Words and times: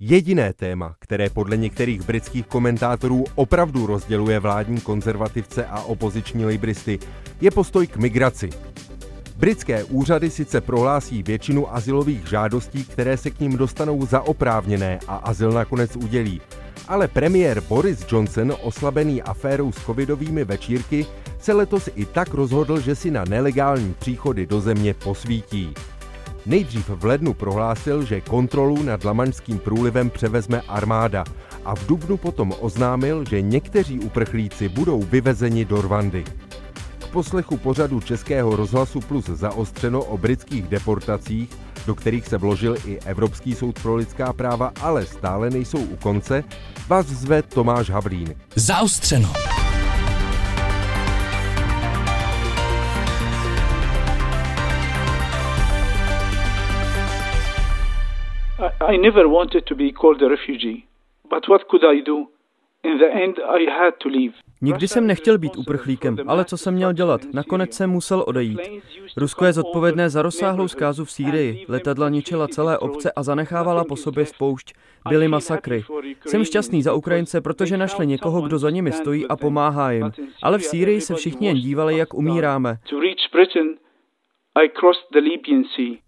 Jediné 0.00 0.52
téma, 0.52 0.94
které 0.98 1.30
podle 1.30 1.56
některých 1.56 2.02
britských 2.02 2.46
komentátorů 2.46 3.24
opravdu 3.34 3.86
rozděluje 3.86 4.38
vládní 4.40 4.80
konzervativce 4.80 5.66
a 5.66 5.80
opoziční 5.80 6.44
libristy, 6.44 6.98
je 7.40 7.50
postoj 7.50 7.86
k 7.86 7.96
migraci. 7.96 8.50
Britské 9.36 9.84
úřady 9.84 10.30
sice 10.30 10.60
prohlásí 10.60 11.22
většinu 11.22 11.74
asilových 11.74 12.26
žádostí, 12.26 12.84
které 12.84 13.16
se 13.16 13.30
k 13.30 13.40
ním 13.40 13.56
dostanou 13.56 14.06
za 14.06 14.20
oprávněné 14.20 14.98
a 15.08 15.16
azyl 15.16 15.52
nakonec 15.52 15.96
udělí. 15.96 16.40
Ale 16.88 17.08
premiér 17.08 17.60
Boris 17.60 18.06
Johnson, 18.12 18.54
oslabený 18.62 19.22
aférou 19.22 19.72
s 19.72 19.84
covidovými 19.84 20.44
večírky, 20.44 21.06
se 21.38 21.52
letos 21.52 21.88
i 21.94 22.04
tak 22.04 22.34
rozhodl, 22.34 22.80
že 22.80 22.94
si 22.94 23.10
na 23.10 23.24
nelegální 23.24 23.94
příchody 23.98 24.46
do 24.46 24.60
země 24.60 24.94
posvítí. 24.94 25.74
Nejdřív 26.48 26.88
v 26.88 27.04
lednu 27.04 27.34
prohlásil, 27.34 28.04
že 28.04 28.20
kontrolu 28.20 28.82
nad 28.82 29.04
Lamaňským 29.04 29.58
průlivem 29.58 30.10
převezme 30.10 30.60
armáda 30.60 31.24
a 31.64 31.74
v 31.74 31.86
dubnu 31.86 32.16
potom 32.16 32.54
oznámil, 32.60 33.24
že 33.24 33.42
někteří 33.42 34.00
uprchlíci 34.00 34.68
budou 34.68 35.02
vyvezeni 35.02 35.64
do 35.64 35.82
Rwandy. 35.82 36.24
K 36.98 37.06
poslechu 37.06 37.56
pořadu 37.56 38.00
Českého 38.00 38.56
rozhlasu 38.56 39.00
Plus 39.00 39.24
zaostřeno 39.24 40.04
o 40.04 40.18
britských 40.18 40.68
deportacích, 40.68 41.50
do 41.86 41.94
kterých 41.94 42.26
se 42.26 42.38
vložil 42.38 42.76
i 42.86 42.98
Evropský 42.98 43.54
soud 43.54 43.82
pro 43.82 43.96
lidská 43.96 44.32
práva, 44.32 44.72
ale 44.80 45.06
stále 45.06 45.50
nejsou 45.50 45.78
u 45.78 45.96
konce, 45.96 46.44
vás 46.88 47.06
zve 47.06 47.42
Tomáš 47.42 47.90
Havlín. 47.90 48.34
Zaostřeno. 48.56 49.32
I 58.88 58.98
never 58.98 59.26
wanted 59.26 59.64
to 59.64 59.74
be 59.74 59.92
called 59.92 60.22
a 60.22 60.28
refugee, 60.28 60.84
but 61.30 61.48
what 61.48 61.62
could 61.70 61.84
I 61.84 62.02
do? 62.02 62.26
In 62.82 62.98
the 62.98 63.06
end, 63.24 63.38
I 63.38 63.66
had 63.70 63.94
to 64.02 64.08
leave. 64.08 64.34
Nikdy 64.62 64.88
jsem 64.88 65.06
nechtěl 65.06 65.38
být 65.38 65.56
uprchlíkem, 65.56 66.16
ale 66.26 66.44
co 66.44 66.56
jsem 66.56 66.74
měl 66.74 66.92
dělat? 66.92 67.20
Nakonec 67.34 67.74
jsem 67.74 67.90
musel 67.90 68.24
odejít. 68.26 68.60
Rusko 69.16 69.44
je 69.44 69.52
zodpovědné 69.52 70.10
za 70.10 70.22
rozsáhlou 70.22 70.68
zkázu 70.68 71.04
v 71.04 71.10
Sýrii. 71.10 71.66
Letadla 71.68 72.08
ničila 72.08 72.48
celé 72.48 72.78
obce 72.78 73.12
a 73.12 73.22
zanechávala 73.22 73.84
po 73.84 73.96
sobě 73.96 74.26
spoušť. 74.26 74.74
Byly 75.08 75.28
masakry. 75.28 75.84
Jsem 76.26 76.44
šťastný 76.44 76.82
za 76.82 76.94
Ukrajince, 76.94 77.40
protože 77.40 77.76
našli 77.76 78.06
někoho, 78.06 78.40
kdo 78.40 78.58
za 78.58 78.70
nimi 78.70 78.92
stojí 78.92 79.28
a 79.28 79.36
pomáhá 79.36 79.92
jim. 79.92 80.12
Ale 80.42 80.58
v 80.58 80.62
Sýrii 80.62 81.00
se 81.00 81.14
všichni 81.14 81.46
jen 81.46 81.56
dívali, 81.56 81.96
jak 81.96 82.14
umíráme. 82.14 82.76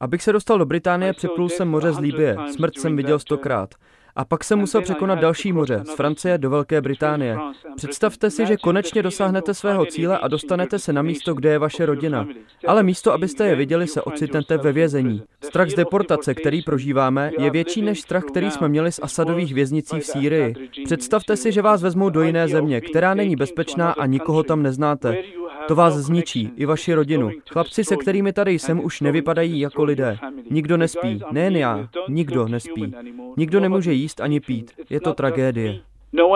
Abych 0.01 0.23
se 0.23 0.33
dostal 0.33 0.59
do 0.59 0.67
Británie, 0.67 1.13
přeplul 1.13 1.49
jsem 1.49 1.69
moře 1.69 1.93
z 1.93 1.99
Líbie. 1.99 2.37
Smrt 2.57 2.79
jsem 2.79 2.97
viděl 2.97 3.19
stokrát. 3.19 3.75
A 4.17 4.25
pak 4.25 4.45
jsem 4.45 4.59
musel 4.59 4.83
překonat 4.83 5.19
další 5.19 5.53
moře, 5.53 5.83
z 5.85 5.95
Francie 5.95 6.39
do 6.39 6.51
Velké 6.51 6.81
Británie. 6.81 7.39
Představte 7.77 8.31
si, 8.31 8.47
že 8.47 8.57
konečně 8.57 9.03
dosáhnete 9.03 9.55
svého 9.55 9.87
cíle 9.87 10.19
a 10.19 10.29
dostanete 10.29 10.79
se 10.79 10.93
na 10.93 11.03
místo, 11.03 11.35
kde 11.35 11.51
je 11.51 11.59
vaše 11.59 11.87
rodina. 11.87 12.29
Ale 12.67 12.83
místo, 12.83 13.13
abyste 13.13 13.47
je 13.47 13.57
viděli, 13.57 13.87
se 13.87 14.03
ocitnete 14.03 14.57
ve 14.57 14.73
vězení. 14.73 15.23
Strach 15.45 15.71
z 15.71 15.75
deportace, 15.75 16.35
který 16.35 16.63
prožíváme, 16.63 17.31
je 17.39 17.51
větší 17.51 17.83
než 17.83 18.01
strach, 18.01 18.25
který 18.25 18.51
jsme 18.51 18.69
měli 18.69 18.93
z 18.93 19.01
Asadových 19.03 19.55
věznicí 19.55 20.01
v 20.01 20.05
Sýrii. 20.05 20.55
Představte 20.85 21.37
si, 21.37 21.53
že 21.53 21.63
vás 21.63 21.83
vezmou 21.83 22.11
do 22.11 22.23
jiné 22.23 22.49
země, 22.49 22.81
která 22.81 23.15
není 23.15 23.37
bezpečná 23.37 23.93
a 23.93 24.07
nikoho 24.07 24.43
tam 24.43 24.63
neznáte. 24.63 25.23
To 25.69 25.75
vás 25.75 25.95
zničí, 25.95 26.51
i 26.57 26.67
vaši 26.67 26.95
rodinu. 26.95 27.31
Chlapci, 27.53 27.85
se 27.85 27.97
kterými 27.97 28.33
tady 28.33 28.53
jsem, 28.53 28.85
už 28.85 29.01
nevypadají 29.01 29.61
jako 29.61 29.85
lidé. 29.85 30.19
Nikdo 30.51 30.77
nespí, 30.77 31.21
nejen 31.33 31.57
já, 31.57 31.89
nikdo 32.09 32.49
nespí. 32.49 32.95
Nikdo 33.37 33.61
nemůže 33.61 33.93
jíst 33.93 34.21
ani 34.21 34.41
pít. 34.41 34.73
Je 34.91 35.01
to 35.01 35.15
tragédie. 35.15 35.81
No 36.13 36.29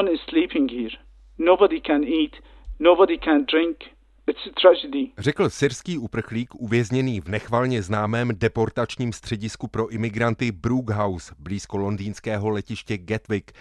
Řekl 5.18 5.50
syrský 5.50 5.98
uprchlík 5.98 6.54
uvězněný 6.54 7.20
v 7.20 7.28
nechvalně 7.28 7.82
známém 7.82 8.30
deportačním 8.34 9.12
středisku 9.12 9.68
pro 9.68 9.88
imigranty 9.88 10.52
Brookhouse 10.52 11.34
blízko 11.38 11.76
londýnského 11.76 12.50
letiště 12.50 12.98
Gatwick. 12.98 13.52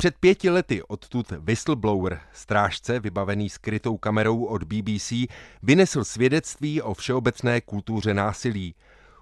Před 0.00 0.18
pěti 0.18 0.50
lety 0.50 0.82
odtud 0.82 1.30
whistleblower, 1.30 2.20
strážce 2.32 3.00
vybavený 3.00 3.50
skrytou 3.50 3.96
kamerou 3.96 4.44
od 4.44 4.64
BBC, 4.64 5.12
vynesl 5.62 6.04
svědectví 6.04 6.82
o 6.82 6.94
všeobecné 6.94 7.60
kultuře 7.60 8.14
násilí. 8.14 8.74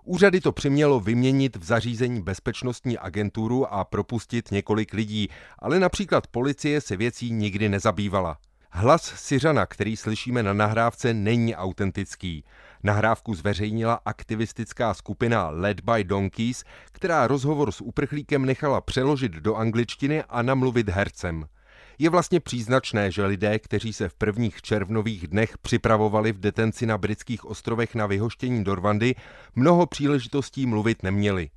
Úřady 0.05 0.41
to 0.41 0.53
přimělo 0.53 1.01
vyměnit 1.01 1.57
v 1.57 1.65
zařízení 1.65 2.23
bezpečnostní 2.23 2.99
agenturu 2.99 3.67
a 3.67 3.85
propustit 3.85 4.51
několik 4.51 4.95
lidí, 4.95 5.29
ale 5.59 5.81
například 5.81 6.27
policie 6.27 6.81
se 6.81 6.97
věcí 6.97 7.31
nikdy 7.31 7.69
nezabývala. 7.69 8.39
Hlas 8.71 9.03
Syřana, 9.17 9.67
který 9.67 9.97
slyšíme 9.97 10.43
na 10.43 10.53
nahrávce, 10.53 11.15
není 11.15 11.57
autentický. 11.57 12.45
Nahrávku 12.83 13.35
zveřejnila 13.35 14.01
aktivistická 14.05 14.95
skupina 14.95 15.49
Led 15.49 15.81
by 15.81 16.05
Donkeys, 16.05 16.65
která 16.93 17.27
rozhovor 17.27 17.73
s 17.73 17.81
uprchlíkem 17.81 18.45
nechala 18.45 18.81
přeložit 18.81 19.33
do 19.33 19.55
angličtiny 19.55 20.23
a 20.23 20.43
namluvit 20.43 20.89
hercem. 20.89 21.47
Je 21.99 22.11
vlastně 22.11 22.41
příznačné, 22.41 23.11
že 23.11 23.27
lidé, 23.27 23.59
kteří 23.59 23.93
se 23.93 24.09
v 24.09 24.15
prvních 24.15 24.63
červnových 24.63 25.27
dnech 25.27 25.59
připravovali 25.59 26.33
v 26.33 26.39
detenci 26.39 26.87
na 26.87 26.99
britských 26.99 27.45
ostrovech 27.45 27.95
na 27.95 28.07
vyhoštění 28.07 28.65
do 28.65 28.75
Rwandy, 28.75 29.15
mnoho 29.55 29.87
příležitostí 29.87 30.67
mluvit 30.67 31.03
neměli. 31.03 31.51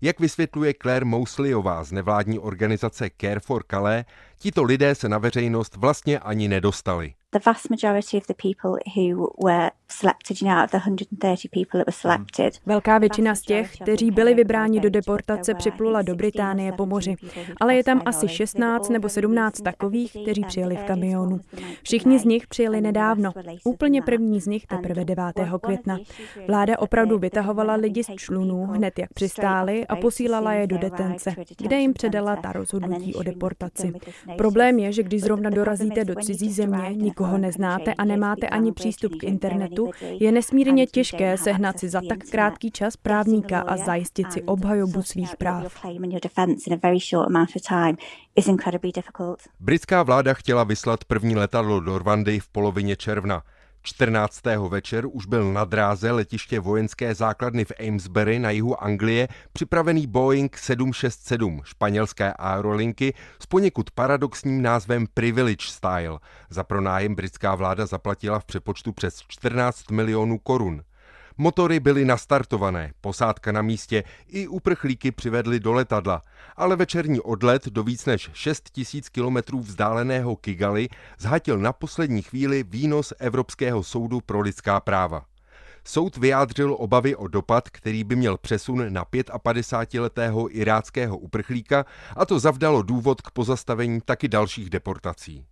Jak 0.00 0.20
vysvětluje 0.20 0.74
Claire 0.82 1.04
Mousleyová 1.04 1.84
z 1.84 1.92
nevládní 1.92 2.38
organizace 2.38 3.10
Care 3.20 3.40
for 3.40 3.64
Calais, 3.70 4.04
tito 4.38 4.62
lidé 4.62 4.94
se 4.94 5.08
na 5.08 5.18
veřejnost 5.18 5.76
vlastně 5.76 6.18
ani 6.18 6.48
nedostali. 6.48 7.14
The 7.34 7.40
vast 7.46 7.70
majority 7.70 8.16
of 8.16 8.26
the 8.26 8.34
people 8.34 8.78
who 8.94 9.32
were 9.44 9.70
selected, 9.88 10.40
you 10.40 10.48
know, 10.48 10.56
out 10.56 10.64
of 10.64 10.70
the 10.70 10.78
130 10.78 11.48
people 11.48 11.78
that 11.80 11.86
were 11.86 11.92
selected. 11.92 12.60
Velká 12.66 12.98
většina 12.98 13.34
z 13.34 13.40
těch, 13.40 13.76
kteří 13.76 14.10
byli 14.10 14.34
vybráni 14.34 14.80
do 14.80 14.90
deportace, 14.90 15.54
připlula 15.54 16.02
do 16.02 16.14
Británie 16.14 16.72
po 16.72 16.86
moři. 16.86 17.16
Ale 17.60 17.74
je 17.74 17.84
tam 17.84 18.02
asi 18.04 18.28
16 18.28 18.88
nebo 18.88 19.08
17 19.08 19.60
takových, 19.60 20.16
kteří 20.22 20.44
přijeli 20.44 20.76
v 20.76 20.84
kamionu. 20.84 21.40
Všichni 21.82 22.18
z 22.18 22.24
nich 22.24 22.46
přijeli 22.46 22.80
nedávno. 22.80 23.32
Úplně 23.64 24.02
první 24.02 24.40
z 24.40 24.46
nich 24.46 24.66
teprve 24.66 25.04
9. 25.04 25.24
května. 25.60 25.98
Vláda 26.46 26.78
opravdu 26.78 27.18
vytahovala 27.18 27.74
lidi 27.74 28.04
z 28.04 28.14
člunů 28.16 28.66
hned 28.66 28.98
jak 28.98 29.12
přistáli 29.12 29.86
a 29.86 29.96
posílala 29.96 30.52
je 30.52 30.66
do 30.66 30.78
detence, 30.78 31.34
kde 31.58 31.76
jim 31.76 31.92
předala 31.92 32.36
ta 32.36 32.52
rozhodnutí 32.52 33.14
o 33.14 33.22
deportaci. 33.22 33.92
Problém 34.38 34.78
je, 34.78 34.92
že 34.92 35.02
když 35.02 35.22
zrovna 35.22 35.50
dorazíte 35.50 36.04
do 36.04 36.14
cizí 36.14 36.52
země, 36.52 36.90
nikoho 36.94 37.23
neznáte 37.38 37.94
a 37.94 38.04
nemáte 38.04 38.48
ani 38.48 38.72
přístup 38.72 39.14
k 39.14 39.24
internetu, 39.24 39.90
je 40.20 40.32
nesmírně 40.32 40.86
těžké 40.86 41.36
sehnat 41.38 41.78
si 41.78 41.88
za 41.88 42.00
tak 42.08 42.18
krátký 42.18 42.70
čas 42.70 42.96
právníka 42.96 43.60
a 43.60 43.76
zajistit 43.76 44.32
si 44.32 44.42
obhajobu 44.42 45.02
svých 45.02 45.36
práv. 45.36 45.84
Britská 49.60 50.02
vláda 50.02 50.34
chtěla 50.34 50.64
vyslat 50.64 51.04
první 51.04 51.36
letadlo 51.36 51.80
do 51.80 51.98
Rwandy 51.98 52.40
v 52.40 52.48
polovině 52.48 52.96
června. 52.96 53.42
14. 53.86 54.40
večer 54.68 55.04
už 55.06 55.26
byl 55.26 55.52
na 55.52 55.64
dráze 55.64 56.10
letiště 56.10 56.60
vojenské 56.60 57.14
základny 57.14 57.64
v 57.64 57.72
Amesbury 57.88 58.38
na 58.38 58.50
jihu 58.50 58.84
Anglie 58.84 59.28
připravený 59.52 60.06
Boeing 60.06 60.56
767 60.58 61.60
španělské 61.64 62.32
aerolinky 62.32 63.14
s 63.40 63.46
poněkud 63.46 63.90
paradoxním 63.90 64.62
názvem 64.62 65.06
Privilege 65.14 65.66
Style. 65.66 66.18
Za 66.50 66.64
pronájem 66.64 67.14
britská 67.14 67.54
vláda 67.54 67.86
zaplatila 67.86 68.38
v 68.38 68.44
přepočtu 68.44 68.92
přes 68.92 69.22
14 69.28 69.90
milionů 69.90 70.38
korun. 70.38 70.82
Motory 71.38 71.80
byly 71.80 72.04
nastartované, 72.04 72.92
posádka 73.00 73.52
na 73.52 73.62
místě 73.62 74.04
i 74.28 74.48
uprchlíky 74.48 75.12
přivedli 75.12 75.60
do 75.60 75.72
letadla, 75.72 76.22
ale 76.56 76.76
večerní 76.76 77.20
odlet 77.20 77.68
do 77.68 77.82
víc 77.82 78.06
než 78.06 78.30
6 78.32 78.70
tisíc 78.70 79.08
kilometrů 79.08 79.60
vzdáleného 79.60 80.36
Kigali 80.36 80.88
zhatil 81.18 81.58
na 81.58 81.72
poslední 81.72 82.22
chvíli 82.22 82.62
výnos 82.62 83.12
Evropského 83.18 83.82
soudu 83.82 84.20
pro 84.20 84.40
lidská 84.40 84.80
práva. 84.80 85.24
Soud 85.84 86.16
vyjádřil 86.16 86.76
obavy 86.78 87.16
o 87.16 87.28
dopad, 87.28 87.70
který 87.70 88.04
by 88.04 88.16
měl 88.16 88.38
přesun 88.38 88.92
na 88.92 89.04
55-letého 89.04 90.56
iráckého 90.56 91.18
uprchlíka 91.18 91.84
a 92.16 92.26
to 92.26 92.38
zavdalo 92.38 92.82
důvod 92.82 93.20
k 93.20 93.30
pozastavení 93.30 94.00
taky 94.00 94.28
dalších 94.28 94.70
deportací. 94.70 95.44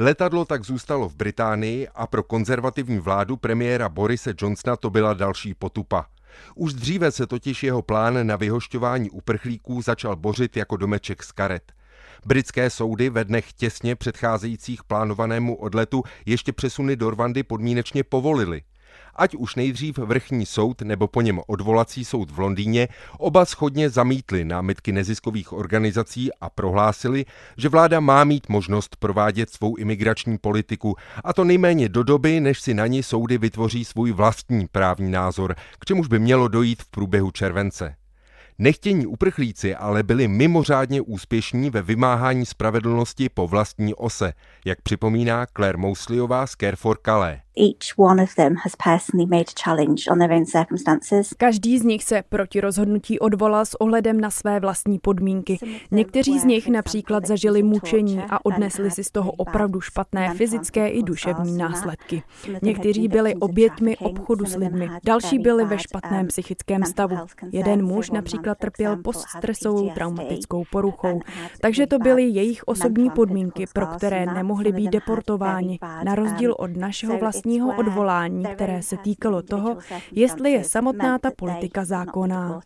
Letadlo 0.00 0.44
tak 0.44 0.64
zůstalo 0.64 1.08
v 1.08 1.16
Británii 1.16 1.88
a 1.94 2.06
pro 2.06 2.22
konzervativní 2.22 2.98
vládu 2.98 3.36
premiéra 3.36 3.88
Borise 3.88 4.34
Johnsona 4.40 4.76
to 4.76 4.90
byla 4.90 5.14
další 5.14 5.54
potupa. 5.54 6.06
Už 6.54 6.74
dříve 6.74 7.10
se 7.12 7.26
totiž 7.26 7.62
jeho 7.62 7.82
plán 7.82 8.26
na 8.26 8.36
vyhošťování 8.36 9.10
uprchlíků 9.10 9.82
začal 9.82 10.16
bořit 10.16 10.56
jako 10.56 10.76
domeček 10.76 11.22
z 11.22 11.32
karet. 11.32 11.72
Britské 12.26 12.70
soudy 12.70 13.10
ve 13.10 13.24
dnech 13.24 13.52
těsně 13.52 13.96
předcházejících 13.96 14.84
plánovanému 14.84 15.56
odletu 15.56 16.02
ještě 16.26 16.52
přesuny 16.52 16.96
do 16.96 17.10
Rwandy 17.10 17.42
podmínečně 17.42 18.04
povolili. 18.04 18.62
Ať 19.14 19.34
už 19.34 19.54
nejdřív 19.54 19.98
vrchní 19.98 20.46
soud 20.46 20.82
nebo 20.82 21.08
po 21.08 21.20
něm 21.20 21.40
odvolací 21.46 22.04
soud 22.04 22.30
v 22.30 22.38
Londýně, 22.38 22.88
oba 23.18 23.44
schodně 23.44 23.90
zamítli 23.90 24.44
námitky 24.44 24.92
neziskových 24.92 25.52
organizací 25.52 26.30
a 26.40 26.50
prohlásili, 26.50 27.24
že 27.56 27.68
vláda 27.68 28.00
má 28.00 28.24
mít 28.24 28.48
možnost 28.48 28.96
provádět 28.96 29.50
svou 29.50 29.76
imigrační 29.76 30.38
politiku, 30.38 30.96
a 31.24 31.32
to 31.32 31.44
nejméně 31.44 31.88
do 31.88 32.02
doby, 32.02 32.40
než 32.40 32.60
si 32.60 32.74
na 32.74 32.86
ní 32.86 33.02
soudy 33.02 33.38
vytvoří 33.38 33.84
svůj 33.84 34.12
vlastní 34.12 34.66
právní 34.72 35.10
názor, 35.10 35.54
k 35.78 35.84
čemuž 35.84 36.08
by 36.08 36.18
mělo 36.18 36.48
dojít 36.48 36.82
v 36.82 36.90
průběhu 36.90 37.30
července. 37.30 37.94
Nechtění 38.60 39.06
uprchlíci 39.06 39.74
ale 39.74 40.02
byli 40.02 40.28
mimořádně 40.28 41.00
úspěšní 41.00 41.70
ve 41.70 41.82
vymáhání 41.82 42.46
spravedlnosti 42.46 43.28
po 43.28 43.48
vlastní 43.48 43.94
ose, 43.94 44.32
jak 44.64 44.82
připomíná 44.82 45.46
Claire 45.56 45.78
Mousliová 45.78 46.46
z 46.46 46.56
Care 46.60 46.76
for 46.76 46.98
Calais. 47.04 47.47
Každý 51.36 51.78
z 51.78 51.84
nich 51.84 52.04
se 52.04 52.22
proti 52.28 52.60
rozhodnutí 52.60 53.18
odvolal 53.18 53.66
s 53.66 53.80
ohledem 53.80 54.20
na 54.20 54.30
své 54.30 54.60
vlastní 54.60 54.98
podmínky. 54.98 55.58
Někteří 55.90 56.38
z 56.38 56.44
nich 56.44 56.68
například 56.68 57.26
zažili 57.26 57.62
mučení 57.62 58.22
a 58.30 58.46
odnesli 58.46 58.90
si 58.90 59.04
z 59.04 59.10
toho 59.10 59.32
opravdu 59.32 59.80
špatné 59.80 60.34
fyzické 60.34 60.88
i 60.88 61.02
duševní 61.02 61.58
následky. 61.58 62.22
Někteří 62.62 63.08
byli 63.08 63.34
oběťmi 63.34 63.96
obchodu 63.96 64.46
s 64.46 64.56
lidmi, 64.56 64.88
další 65.04 65.38
byli 65.38 65.64
ve 65.64 65.78
špatném 65.78 66.26
psychickém 66.26 66.84
stavu. 66.84 67.16
Jeden 67.52 67.86
muž 67.86 68.10
například 68.10 68.58
trpěl 68.58 68.96
poststresovou 68.96 69.90
traumatickou 69.90 70.64
poruchou. 70.72 71.20
Takže 71.60 71.86
to 71.86 71.98
byly 71.98 72.22
jejich 72.22 72.62
osobní 72.68 73.10
podmínky, 73.10 73.64
pro 73.74 73.86
které 73.86 74.26
nemohli 74.26 74.72
být 74.72 74.90
deportováni, 74.90 75.78
na 76.04 76.14
rozdíl 76.14 76.54
od 76.58 76.76
našeho 76.76 77.18
vlastního 77.18 77.47
vlastního 77.48 77.76
odvolání, 77.76 78.44
které 78.44 78.82
se 78.82 78.96
týkalo 78.96 79.42
toho, 79.42 79.78
jestli 80.12 80.50
je 80.52 80.64
samotná 80.64 81.18
ta 81.18 81.30
politika 81.36 81.84
zákonná. 81.84 82.60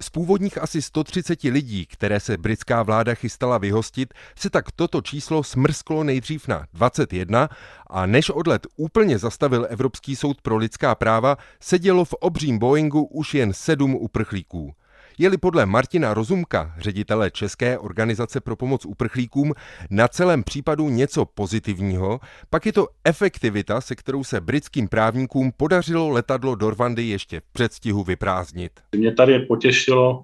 Z 0.00 0.10
původních 0.10 0.58
asi 0.58 0.82
130 0.82 1.42
lidí, 1.42 1.86
které 1.86 2.20
se 2.20 2.36
britská 2.36 2.82
vláda 2.82 3.14
chystala 3.14 3.58
vyhostit, 3.58 4.14
se 4.36 4.50
tak 4.50 4.72
toto 4.72 5.00
číslo 5.00 5.42
smrsklo 5.42 6.04
nejdřív 6.04 6.48
na 6.48 6.66
21 6.72 7.48
a 7.86 8.06
než 8.06 8.30
odlet 8.30 8.66
úplně 8.76 9.18
zastavil 9.18 9.66
Evropský 9.70 10.16
soud 10.16 10.42
pro 10.42 10.56
lidská 10.56 10.94
práva, 10.94 11.36
sedělo 11.60 12.04
v 12.04 12.12
obřím 12.12 12.58
Boeingu 12.58 13.04
už 13.04 13.34
jen 13.34 13.52
sedm 13.52 13.94
uprchlíků. 13.94 14.74
Je-li 15.18 15.38
podle 15.38 15.66
Martina 15.66 16.14
Rozumka, 16.14 16.74
ředitele 16.78 17.30
České 17.30 17.78
organizace 17.78 18.40
pro 18.40 18.56
pomoc 18.56 18.86
uprchlíkům, 18.86 19.52
na 19.90 20.08
celém 20.08 20.42
případu 20.42 20.88
něco 20.88 21.24
pozitivního, 21.24 22.20
pak 22.50 22.66
je 22.66 22.72
to 22.72 22.88
efektivita, 23.04 23.80
se 23.80 23.94
kterou 23.94 24.24
se 24.24 24.40
britským 24.40 24.88
právníkům 24.88 25.52
podařilo 25.56 26.08
letadlo 26.08 26.54
do 26.54 26.70
Rwandy 26.70 27.02
ještě 27.02 27.40
v 27.40 27.52
předstihu 27.52 28.04
vyprázdnit. 28.04 28.72
Mě 28.96 29.14
tady 29.14 29.38
potěšilo, 29.38 30.22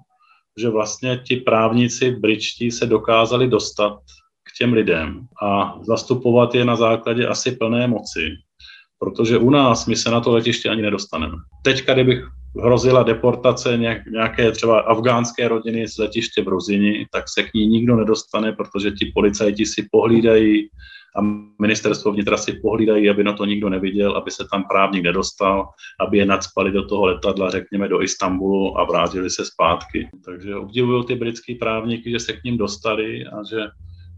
že 0.61 0.69
vlastně 0.69 1.17
ti 1.17 1.35
právníci 1.35 2.11
britští 2.11 2.71
se 2.71 2.85
dokázali 2.85 3.47
dostat 3.47 3.99
k 4.43 4.57
těm 4.57 4.73
lidem 4.73 5.27
a 5.43 5.79
zastupovat 5.81 6.55
je 6.55 6.65
na 6.65 6.75
základě 6.75 7.27
asi 7.27 7.51
plné 7.51 7.87
moci, 7.87 8.29
protože 8.99 9.37
u 9.37 9.49
nás 9.49 9.85
my 9.85 9.95
se 9.95 10.11
na 10.11 10.21
to 10.21 10.31
letiště 10.31 10.69
ani 10.69 10.81
nedostaneme. 10.81 11.35
Teďka, 11.63 11.93
kdybych 11.93 12.38
hrozila 12.57 13.03
deportace 13.03 13.77
nějaké 14.11 14.51
třeba 14.51 14.79
afgánské 14.79 15.47
rodiny 15.47 15.87
z 15.87 15.97
letiště 15.97 16.43
v 16.43 16.47
Rozini, 16.47 17.05
tak 17.11 17.29
se 17.29 17.43
k 17.43 17.53
ní 17.53 17.67
nikdo 17.67 17.95
nedostane, 17.95 18.51
protože 18.51 18.91
ti 18.91 19.11
policajti 19.15 19.65
si 19.65 19.87
pohlídají 19.91 20.69
a 21.17 21.21
ministerstvo 21.61 22.11
vnitra 22.11 22.37
si 22.37 22.53
pohlídají, 22.53 23.09
aby 23.09 23.23
na 23.23 23.33
to 23.33 23.45
nikdo 23.45 23.69
neviděl, 23.69 24.17
aby 24.17 24.31
se 24.31 24.47
tam 24.51 24.63
právník 24.63 25.03
nedostal, 25.03 25.69
aby 25.99 26.17
je 26.17 26.25
nadspali 26.25 26.71
do 26.71 26.87
toho 26.87 27.05
letadla, 27.05 27.49
řekněme, 27.49 27.87
do 27.87 28.01
Istanbulu 28.01 28.79
a 28.79 28.83
vrátili 28.83 29.29
se 29.29 29.45
zpátky. 29.45 30.09
Takže 30.25 30.55
obdivují 30.55 31.05
ty 31.05 31.15
britský 31.15 31.55
právníky, 31.55 32.11
že 32.11 32.19
se 32.19 32.33
k 32.33 32.43
ním 32.43 32.57
dostali 32.57 33.25
a 33.25 33.43
že, 33.49 33.61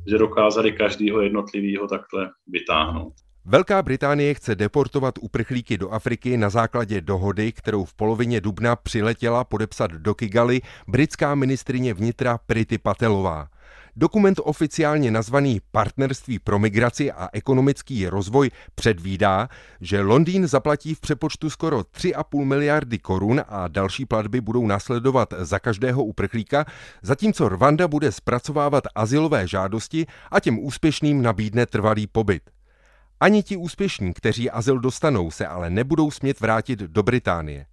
že 0.07 0.17
dokázali 0.17 0.71
každého 0.71 1.21
jednotlivého 1.21 1.87
takhle 1.87 2.29
vytáhnout. 2.47 3.13
Velká 3.45 3.81
Británie 3.81 4.33
chce 4.33 4.55
deportovat 4.55 5.15
uprchlíky 5.21 5.77
do 5.77 5.89
Afriky 5.89 6.37
na 6.37 6.49
základě 6.49 7.01
dohody, 7.01 7.51
kterou 7.51 7.85
v 7.85 7.93
polovině 7.93 8.41
dubna 8.41 8.75
přiletěla 8.75 9.43
podepsat 9.43 9.91
do 9.91 10.15
Kigali 10.15 10.61
britská 10.87 11.35
ministrině 11.35 11.93
vnitra 11.93 12.37
Priti 12.37 12.77
Patelová. 12.77 13.47
Dokument 13.95 14.39
oficiálně 14.43 15.11
nazvaný 15.11 15.61
Partnerství 15.71 16.39
pro 16.39 16.59
migraci 16.59 17.11
a 17.11 17.29
ekonomický 17.33 18.07
rozvoj 18.07 18.51
předvídá, 18.75 19.49
že 19.81 20.01
Londýn 20.01 20.47
zaplatí 20.47 20.95
v 20.95 20.99
přepočtu 20.99 21.49
skoro 21.49 21.79
3,5 21.79 22.45
miliardy 22.45 22.99
korun 22.99 23.41
a 23.47 23.67
další 23.67 24.05
platby 24.05 24.41
budou 24.41 24.67
následovat 24.67 25.33
za 25.37 25.59
každého 25.59 26.03
uprchlíka, 26.03 26.65
zatímco 27.01 27.49
Rwanda 27.49 27.87
bude 27.87 28.11
zpracovávat 28.11 28.83
asilové 28.95 29.47
žádosti 29.47 30.05
a 30.31 30.39
těm 30.39 30.59
úspěšným 30.59 31.21
nabídne 31.21 31.65
trvalý 31.65 32.07
pobyt. 32.07 32.41
Ani 33.21 33.43
ti 33.43 33.57
úspěšní, 33.57 34.13
kteří 34.13 34.49
azyl 34.49 34.79
dostanou, 34.79 35.31
se 35.31 35.47
ale 35.47 35.69
nebudou 35.69 36.11
smět 36.11 36.39
vrátit 36.39 36.79
do 36.79 37.03
Británie. 37.03 37.65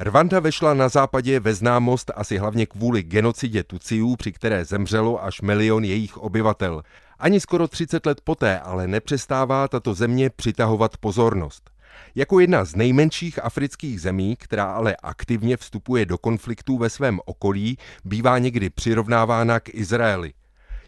Rwanda 0.00 0.40
vešla 0.40 0.74
na 0.74 0.88
západě 0.88 1.40
ve 1.40 1.54
známost 1.54 2.10
asi 2.14 2.38
hlavně 2.38 2.66
kvůli 2.66 3.02
genocidě 3.02 3.64
Tuciů, 3.64 4.16
při 4.16 4.32
které 4.32 4.64
zemřelo 4.64 5.24
až 5.24 5.40
milion 5.40 5.84
jejich 5.84 6.16
obyvatel. 6.16 6.82
Ani 7.18 7.40
skoro 7.40 7.68
30 7.68 8.06
let 8.06 8.20
poté 8.24 8.60
ale 8.60 8.86
nepřestává 8.86 9.68
tato 9.68 9.94
země 9.94 10.30
přitahovat 10.30 10.96
pozornost. 10.96 11.70
Jako 12.14 12.40
jedna 12.40 12.64
z 12.64 12.74
nejmenších 12.74 13.44
afrických 13.44 14.00
zemí, 14.00 14.36
která 14.36 14.64
ale 14.64 14.96
aktivně 15.02 15.56
vstupuje 15.56 16.06
do 16.06 16.18
konfliktů 16.18 16.78
ve 16.78 16.90
svém 16.90 17.20
okolí, 17.24 17.78
bývá 18.04 18.38
někdy 18.38 18.70
přirovnávána 18.70 19.60
k 19.60 19.74
Izraeli– 19.74 20.32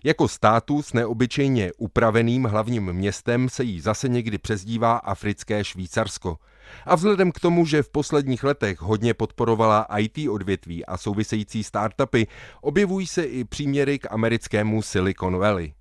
jako 0.04 0.28
státu 0.28 0.82
s 0.82 0.92
neobyčejně 0.92 1.72
upraveným 1.78 2.44
hlavním 2.44 2.92
městem 2.92 3.48
se 3.48 3.64
jí 3.64 3.80
zase 3.80 4.08
někdy 4.08 4.38
přezdívá 4.38 4.96
africké 4.96 5.64
Švýcarsko. 5.64 6.38
A 6.86 6.94
vzhledem 6.94 7.32
k 7.32 7.40
tomu, 7.40 7.66
že 7.66 7.82
v 7.82 7.90
posledních 7.90 8.44
letech 8.44 8.80
hodně 8.80 9.14
podporovala 9.14 9.86
IT 9.98 10.18
odvětví 10.30 10.86
a 10.86 10.96
související 10.96 11.64
startupy, 11.64 12.26
objevují 12.60 13.06
se 13.06 13.22
i 13.24 13.44
příměry 13.44 13.98
k 13.98 14.12
americkému 14.12 14.82
Silicon 14.82 15.38
Valley. 15.38 15.72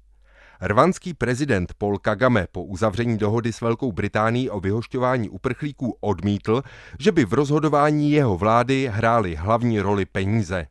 Rvanský 0.61 1.13
prezident 1.13 1.73
Paul 1.77 1.97
Kagame 1.97 2.47
po 2.51 2.63
uzavření 2.63 3.17
dohody 3.17 3.53
s 3.53 3.61
Velkou 3.61 3.91
Británií 3.91 4.49
o 4.49 4.59
vyhošťování 4.59 5.29
uprchlíků 5.29 5.97
odmítl, 6.01 6.63
že 6.99 7.11
by 7.11 7.25
v 7.25 7.33
rozhodování 7.33 8.11
jeho 8.11 8.37
vlády 8.37 8.89
hrály 8.93 9.35
hlavní 9.35 9.79
roli 9.79 10.05
peníze. 10.05 10.67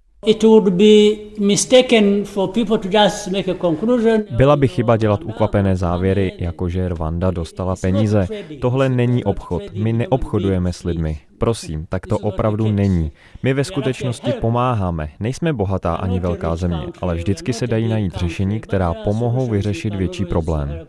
Byla 4.30 4.56
by 4.56 4.68
chyba 4.68 4.96
dělat 4.96 5.24
ukvapené 5.24 5.76
závěry, 5.76 6.32
jako 6.38 6.68
že 6.68 6.88
Rwanda 6.88 7.30
dostala 7.30 7.76
peníze. 7.76 8.28
Tohle 8.60 8.88
není 8.88 9.24
obchod. 9.24 9.62
My 9.72 9.92
neobchodujeme 9.92 10.72
s 10.72 10.84
lidmi. 10.84 11.18
Prosím, 11.38 11.86
tak 11.88 12.06
to 12.06 12.18
opravdu 12.18 12.72
není. 12.72 13.12
My 13.42 13.54
ve 13.54 13.64
skutečnosti 13.64 14.32
pomáháme. 14.32 15.08
Nejsme 15.20 15.52
bohatá 15.52 15.94
ani 15.94 16.20
velká 16.20 16.56
země, 16.56 16.86
ale 17.00 17.14
vždycky 17.14 17.52
se 17.52 17.66
dají 17.66 17.88
najít 17.88 18.14
řešení, 18.14 18.60
která 18.60 18.94
pomohou 18.94 19.46
vyřešit 19.46 19.94
větší 19.94 20.24
problém. 20.24 20.86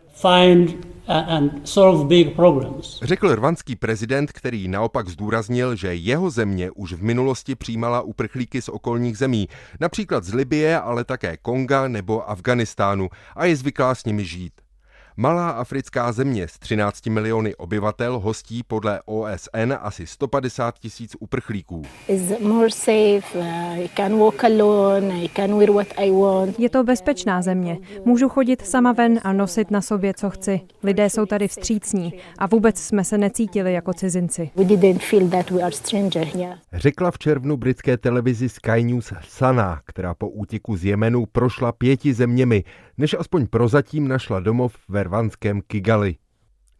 Řekl 3.01 3.35
rvanský 3.35 3.75
prezident, 3.75 4.31
který 4.31 4.67
naopak 4.67 5.09
zdůraznil, 5.09 5.75
že 5.75 5.95
jeho 5.95 6.29
země 6.29 6.71
už 6.71 6.93
v 6.93 7.03
minulosti 7.03 7.55
přijímala 7.55 8.01
uprchlíky 8.01 8.61
z 8.61 8.69
okolních 8.69 9.17
zemí, 9.17 9.47
například 9.79 10.23
z 10.23 10.33
Libie, 10.33 10.79
ale 10.79 11.03
také 11.03 11.37
Konga 11.37 11.87
nebo 11.87 12.29
Afganistánu 12.29 13.09
a 13.35 13.45
je 13.45 13.55
zvyklá 13.55 13.95
s 13.95 14.05
nimi 14.05 14.25
žít. 14.25 14.53
Malá 15.19 15.49
africká 15.49 16.11
země 16.11 16.47
s 16.47 16.59
13 16.59 17.05
miliony 17.05 17.55
obyvatel 17.55 18.19
hostí 18.19 18.63
podle 18.63 19.01
OSN 19.05 19.73
asi 19.79 20.07
150 20.07 20.79
tisíc 20.79 21.15
uprchlíků. 21.19 21.81
Je 26.57 26.69
to 26.69 26.83
bezpečná 26.83 27.41
země. 27.41 27.77
Můžu 28.05 28.29
chodit 28.29 28.65
sama 28.65 28.91
ven 28.91 29.19
a 29.23 29.33
nosit 29.33 29.71
na 29.71 29.81
sobě, 29.81 30.13
co 30.13 30.29
chci. 30.29 30.61
Lidé 30.83 31.09
jsou 31.09 31.25
tady 31.25 31.47
vstřícní 31.47 32.13
a 32.37 32.47
vůbec 32.47 32.79
jsme 32.79 33.03
se 33.03 33.17
necítili 33.17 33.73
jako 33.73 33.93
cizinci. 33.93 34.51
Řekla 36.73 37.11
v 37.11 37.17
červnu 37.17 37.57
britské 37.57 37.97
televizi 37.97 38.49
Sky 38.49 38.83
News 38.83 39.13
Sana, 39.27 39.81
která 39.85 40.13
po 40.13 40.29
útěku 40.29 40.77
z 40.77 40.85
Jemenu 40.85 41.25
prošla 41.25 41.71
pěti 41.71 42.13
zeměmi, 42.13 42.63
než 42.97 43.15
aspoň 43.19 43.47
prozatím 43.47 44.07
našla 44.07 44.39
domov 44.39 44.75
ve 44.89 45.03
rvanském 45.03 45.61
Kigali. 45.67 46.15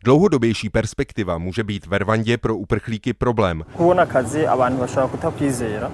Dlouhodobější 0.04 0.70
perspektiva 0.70 1.38
může 1.38 1.64
být 1.64 1.86
v 1.86 1.98
Rwandě 1.98 2.38
pro 2.38 2.58
uprchlíky 2.58 3.14
problém. 3.14 3.64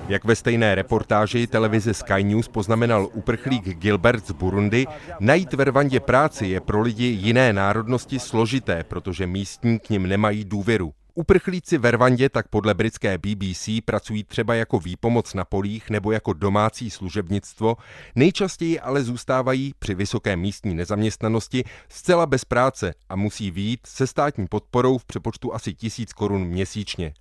Jak 0.09 0.25
ve 0.25 0.35
stejné 0.35 0.75
reportáži 0.75 1.47
televize 1.47 1.93
Sky 1.93 2.23
News 2.23 2.47
poznamenal 2.47 3.09
uprchlík 3.13 3.63
Gilbert 3.63 4.27
z 4.27 4.31
Burundi, 4.31 4.85
najít 5.19 5.53
ve 5.53 5.63
Rwandě 5.63 5.99
práci 5.99 6.47
je 6.47 6.61
pro 6.61 6.81
lidi 6.81 7.05
jiné 7.05 7.53
národnosti 7.53 8.19
složité, 8.19 8.83
protože 8.83 9.27
místní 9.27 9.79
k 9.79 9.89
nim 9.89 10.07
nemají 10.07 10.45
důvěru. 10.45 10.93
Uprchlíci 11.15 11.77
v 11.77 11.91
Rwandě 11.91 12.29
tak 12.29 12.48
podle 12.48 12.74
britské 12.74 13.17
BBC 13.17 13.70
pracují 13.86 14.24
třeba 14.24 14.55
jako 14.55 14.79
výpomoc 14.79 15.34
na 15.34 15.46
polích 15.46 15.89
nebo 15.89 16.12
jako 16.12 16.34
domácí 16.34 16.89
služebnictvo, 16.89 17.77
nejčastěji 18.15 18.79
ale 18.79 19.03
zůstávají 19.03 19.74
při 19.79 19.96
vysoké 19.96 20.36
místní 20.36 20.75
nezaměstnanosti 20.75 21.63
zcela 21.89 22.25
bez 22.25 22.46
práce 22.46 22.93
a 23.10 23.15
musí 23.15 23.51
výjít 23.51 23.79
se 23.88 24.08
státní 24.08 24.48
podporou 24.48 24.98
v 24.98 25.05
přepočtu 25.05 25.53
asi 25.53 25.74
tisíc 25.74 26.13
korun 26.13 26.46
měsíčně. 26.46 27.13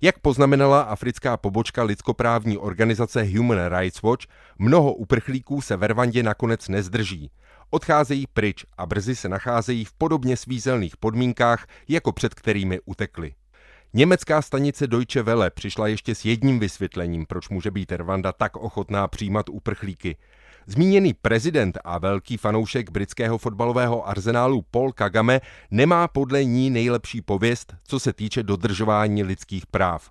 Jak 0.00 0.18
poznamenala 0.18 0.80
africká 0.80 1.36
pobočka 1.36 1.82
lidskoprávní 1.82 2.58
organizace 2.58 3.22
Human 3.22 3.78
Rights 3.78 4.02
Watch, 4.02 4.26
mnoho 4.58 4.94
uprchlíků 4.94 5.60
se 5.60 5.76
ve 5.76 5.86
Rwandě 5.86 6.22
nakonec 6.22 6.68
nezdrží. 6.68 7.30
Odcházejí 7.76 8.26
pryč 8.32 8.64
a 8.78 8.86
brzy 8.86 9.16
se 9.16 9.28
nacházejí 9.28 9.84
v 9.84 9.92
podobně 9.92 10.36
svízelných 10.36 10.96
podmínkách, 10.96 11.66
jako 11.88 12.12
před 12.12 12.34
kterými 12.34 12.80
utekli. 12.84 13.34
Německá 13.94 14.42
stanice 14.42 14.86
Deutsche 14.86 15.22
Welle 15.22 15.50
přišla 15.50 15.86
ještě 15.86 16.14
s 16.14 16.24
jedním 16.24 16.58
vysvětlením, 16.58 17.26
proč 17.26 17.48
může 17.48 17.70
být 17.70 17.92
Rwanda 17.92 18.32
tak 18.32 18.56
ochotná 18.56 19.08
přijímat 19.08 19.48
uprchlíky. 19.48 20.16
Zmíněný 20.66 21.14
prezident 21.14 21.78
a 21.84 21.98
velký 21.98 22.36
fanoušek 22.36 22.90
britského 22.90 23.38
fotbalového 23.38 24.08
arzenálu 24.08 24.62
Paul 24.70 24.92
Kagame 24.92 25.40
nemá 25.70 26.08
podle 26.08 26.44
ní 26.44 26.70
nejlepší 26.70 27.20
pověst, 27.22 27.74
co 27.84 28.00
se 28.00 28.12
týče 28.12 28.42
dodržování 28.42 29.22
lidských 29.22 29.66
práv. 29.66 30.10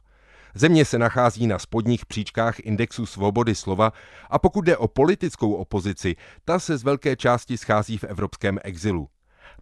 Země 0.58 0.86
se 0.86 1.00
nachází 1.00 1.48
na 1.48 1.60
spodních 1.60 2.06
příčkách 2.06 2.60
indexu 2.60 3.06
svobody 3.06 3.56
slova 3.56 3.94
a 4.30 4.40
pokud 4.40 4.62
jde 4.62 4.78
o 4.78 4.88
politickou 4.88 5.54
opozici, 5.54 6.16
ta 6.46 6.60
se 6.60 6.78
z 6.78 6.84
velké 6.84 7.16
části 7.16 7.58
schází 7.58 7.98
v 7.98 8.04
evropském 8.04 8.60
exilu. 8.64 9.08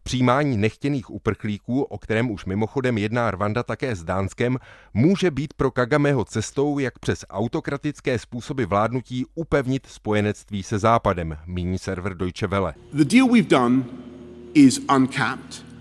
Přijímání 0.03 0.57
nechtěných 0.57 1.09
uprchlíků, 1.09 1.81
o 1.81 1.97
kterém 1.97 2.31
už 2.31 2.45
mimochodem 2.45 2.97
jedná 2.97 3.31
Rwanda 3.31 3.63
také 3.63 3.95
s 3.95 4.03
Dánskem, 4.03 4.57
může 4.93 5.31
být 5.31 5.53
pro 5.53 5.71
Kagameho 5.71 6.25
cestou, 6.25 6.79
jak 6.79 6.99
přes 6.99 7.25
autokratické 7.29 8.19
způsoby 8.19 8.63
vládnutí 8.63 9.25
upevnit 9.35 9.85
spojenectví 9.85 10.63
se 10.63 10.79
Západem, 10.79 11.37
míní 11.45 11.77
server 11.77 12.17
Deutsche 12.17 12.47
Welle. 12.47 12.73
The 12.93 13.05
deal 13.05 13.27
we've 13.27 13.49
done 13.49 13.83
is 14.53 14.79
uncapped 14.95 15.72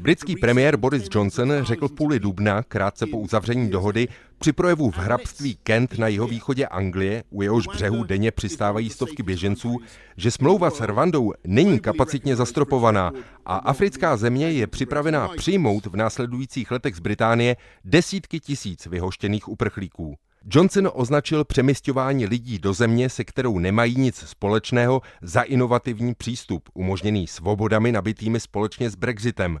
Britský 0.00 0.36
premiér 0.36 0.76
Boris 0.76 1.08
Johnson 1.14 1.52
řekl 1.62 1.88
v 1.88 1.92
půli 1.92 2.20
dubna, 2.20 2.62
krátce 2.62 3.06
po 3.06 3.18
uzavření 3.18 3.70
dohody, 3.70 4.08
při 4.38 4.52
projevu 4.52 4.90
v 4.90 4.96
hrabství 4.96 5.58
Kent 5.62 5.98
na 5.98 6.08
jihovýchodě 6.08 6.66
Anglie, 6.66 7.24
u 7.30 7.42
jehož 7.42 7.66
břehu 7.66 8.04
denně 8.04 8.30
přistávají 8.30 8.90
stovky 8.90 9.22
běženců, 9.22 9.78
že 10.16 10.30
smlouva 10.30 10.70
s 10.70 10.80
Rwandou 10.80 11.32
není 11.46 11.80
kapacitně 11.80 12.36
zastropovaná 12.36 13.12
a 13.46 13.56
africká 13.56 14.16
země 14.16 14.52
je 14.52 14.66
připravená 14.66 15.28
přijmout 15.28 15.86
v 15.86 15.96
následujících 15.96 16.70
letech 16.70 16.96
z 16.96 17.00
Británie 17.00 17.56
desítky 17.84 18.40
tisíc 18.40 18.86
vyhoštěných 18.86 19.48
uprchlíků. 19.48 20.16
Johnson 20.50 20.90
označil 20.94 21.44
přemysťování 21.44 22.26
lidí 22.26 22.58
do 22.58 22.72
země, 22.72 23.08
se 23.08 23.24
kterou 23.24 23.58
nemají 23.58 23.94
nic 23.98 24.16
společného, 24.16 25.02
za 25.22 25.42
inovativní 25.42 26.14
přístup, 26.14 26.68
umožněný 26.74 27.26
svobodami 27.26 27.92
nabitými 27.92 28.40
společně 28.40 28.90
s 28.90 28.94
Brexitem. 28.94 29.58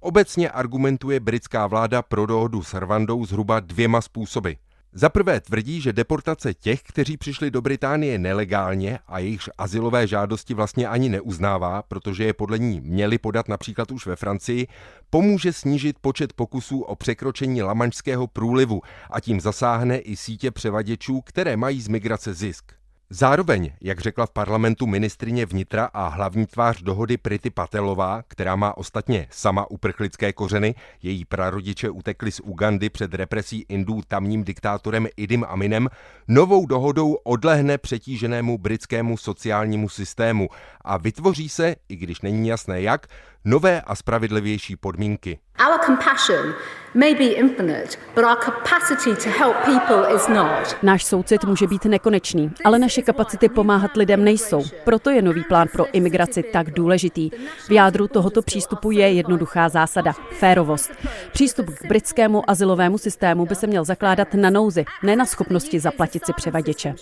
Obecně 0.00 0.50
argumentuje 0.50 1.20
britská 1.20 1.66
vláda 1.66 2.02
pro 2.02 2.26
dohodu 2.26 2.62
s 2.62 2.74
Rwandou 2.74 3.24
zhruba 3.24 3.60
dvěma 3.60 4.00
způsoby– 4.00 4.50
za 4.92 5.08
prvé 5.08 5.40
tvrdí, 5.40 5.80
že 5.80 5.92
deportace 5.92 6.54
těch, 6.54 6.82
kteří 6.82 7.16
přišli 7.16 7.50
do 7.50 7.62
Británie 7.62 8.18
nelegálně 8.18 8.98
a 9.06 9.18
jejichž 9.18 9.50
asilové 9.58 10.06
žádosti 10.06 10.54
vlastně 10.54 10.88
ani 10.88 11.08
neuznává, 11.08 11.82
protože 11.82 12.24
je 12.24 12.32
podle 12.32 12.58
ní 12.58 12.80
měli 12.80 13.18
podat 13.18 13.48
například 13.48 13.90
už 13.90 14.06
ve 14.06 14.16
Francii, 14.16 14.66
pomůže 15.10 15.52
snížit 15.52 15.98
počet 16.00 16.32
pokusů 16.32 16.80
o 16.80 16.96
překročení 16.96 17.62
lamaňského 17.62 18.26
průlivu 18.26 18.82
a 19.10 19.20
tím 19.20 19.40
zasáhne 19.40 19.98
i 19.98 20.16
sítě 20.16 20.50
převaděčů, 20.50 21.20
které 21.20 21.56
mají 21.56 21.80
z 21.80 21.88
migrace 21.88 22.34
zisk. 22.34 22.79
Zároveň, 23.12 23.72
jak 23.80 24.00
řekla 24.00 24.26
v 24.26 24.30
parlamentu 24.30 24.86
ministrině 24.86 25.46
vnitra 25.46 25.84
a 25.84 26.08
hlavní 26.08 26.46
tvář 26.46 26.82
dohody 26.82 27.16
Prity 27.16 27.50
Patelová, 27.50 28.22
která 28.28 28.56
má 28.56 28.76
ostatně 28.76 29.26
sama 29.30 29.70
uprchlické 29.70 30.32
kořeny, 30.32 30.74
její 31.02 31.24
prarodiče 31.24 31.90
utekli 31.90 32.32
z 32.32 32.40
Ugandy 32.40 32.90
před 32.90 33.14
represí 33.14 33.64
Indů 33.68 34.00
tamním 34.08 34.44
diktátorem 34.44 35.06
Idim 35.16 35.44
Aminem, 35.48 35.88
novou 36.28 36.66
dohodou 36.66 37.12
odlehne 37.12 37.78
přetíženému 37.78 38.58
britskému 38.58 39.16
sociálnímu 39.16 39.88
systému 39.88 40.48
a 40.80 40.96
vytvoří 40.96 41.48
se, 41.48 41.76
i 41.88 41.96
když 41.96 42.20
není 42.20 42.48
jasné 42.48 42.82
jak, 42.82 43.06
nové 43.44 43.80
a 43.80 43.94
spravedlivější 43.94 44.76
podmínky. 44.76 45.38
Our 45.68 45.78
compassion 45.86 46.54
may 46.94 47.14
be 47.14 47.24
infinite, 47.24 47.98
but 48.14 48.24
our 48.24 48.36
capacity 48.44 49.14
to 49.14 49.30
help 49.38 49.56
people 49.64 50.14
is 50.14 50.28
not. 50.28 50.76
Náš 50.82 51.04
soucit 51.04 51.44
může 51.44 51.66
být 51.66 51.84
nekonečný, 51.84 52.52
ale 52.64 52.78
naše 52.78 53.02
kapacity 53.02 53.48
pomáhat 53.48 53.96
lidem 53.96 54.24
nejsou. 54.24 54.64
Proto 54.84 55.10
je 55.10 55.22
nový 55.22 55.44
plán 55.44 55.68
pro 55.72 55.86
imigraci 55.92 56.42
tak 56.42 56.70
důležitý. 56.70 57.30
V 57.68 57.70
jádru 57.70 58.08
tohoto 58.08 58.42
přístupu 58.42 58.90
je 58.90 59.12
jednoduchá 59.12 59.68
zásada 59.68 60.12
férovost. 60.12 60.90
Přístup 61.32 61.66
k 61.66 61.86
britskému 61.86 62.50
asilovému 62.50 62.98
systému 62.98 63.46
by 63.46 63.54
se 63.54 63.66
měl 63.66 63.84
zakládat 63.84 64.34
na 64.34 64.50
nouzi, 64.50 64.84
ne 65.02 65.16
na 65.16 65.26
schopnosti 65.26 65.80
zaplatit 65.80 66.26
si 66.26 66.32
převaděče. 66.32 66.94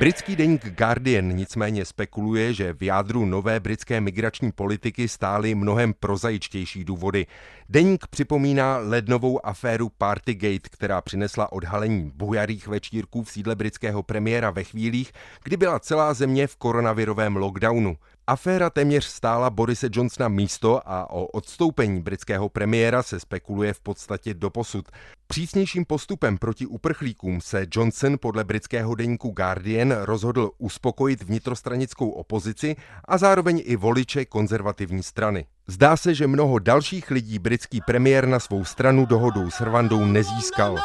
Britský 0.00 0.36
deník 0.36 0.66
Guardian 0.78 1.28
nicméně 1.28 1.84
spekuluje, 1.84 2.54
že 2.54 2.72
v 2.72 2.82
jádru 2.82 3.26
nové 3.26 3.60
britské 3.60 4.00
migrační 4.00 4.52
politiky 4.52 5.08
stály 5.08 5.54
mnohem 5.54 5.94
prozaičtější 6.00 6.84
důvody. 6.84 7.26
Deník 7.68 8.06
připomíná 8.06 8.76
lednovou 8.78 9.46
aféru 9.46 9.88
Partygate, 9.98 10.68
která 10.70 11.00
přinesla 11.00 11.52
odhalení 11.52 12.12
bujarých 12.14 12.66
večírků 12.66 13.22
v 13.22 13.30
sídle 13.30 13.56
britského 13.56 14.02
premiéra 14.02 14.50
ve 14.50 14.64
chvílích, 14.64 15.12
kdy 15.44 15.56
byla 15.56 15.78
celá 15.78 16.14
země 16.14 16.46
v 16.46 16.56
koronavirovém 16.56 17.36
lockdownu. 17.36 17.96
Aféra 18.30 18.70
téměř 18.70 19.04
stála 19.04 19.50
Borise 19.50 19.88
Johnsona 19.92 20.28
místo 20.28 20.80
a 20.84 21.10
o 21.10 21.24
odstoupení 21.24 22.02
britského 22.02 22.48
premiéra 22.48 23.02
se 23.02 23.20
spekuluje 23.20 23.72
v 23.72 23.80
podstatě 23.80 24.34
doposud. 24.34 24.88
Přísnějším 25.26 25.84
postupem 25.84 26.38
proti 26.38 26.66
uprchlíkům 26.66 27.40
se 27.40 27.66
Johnson 27.74 28.16
podle 28.20 28.44
britského 28.44 28.94
deníku 28.94 29.30
Guardian 29.30 29.92
rozhodl 29.92 30.50
uspokojit 30.58 31.22
vnitrostranickou 31.22 32.10
opozici 32.10 32.76
a 33.04 33.18
zároveň 33.18 33.62
i 33.64 33.76
voliče 33.76 34.24
konzervativní 34.24 35.02
strany. 35.02 35.46
Zdá 35.66 35.96
se, 35.96 36.14
že 36.14 36.26
mnoho 36.26 36.58
dalších 36.58 37.10
lidí 37.10 37.38
britský 37.38 37.80
premiér 37.86 38.28
na 38.28 38.40
svou 38.40 38.64
stranu 38.64 39.06
dohodou 39.06 39.50
s 39.50 39.60
Rwandou 39.60 40.04
nezískal. 40.04 40.76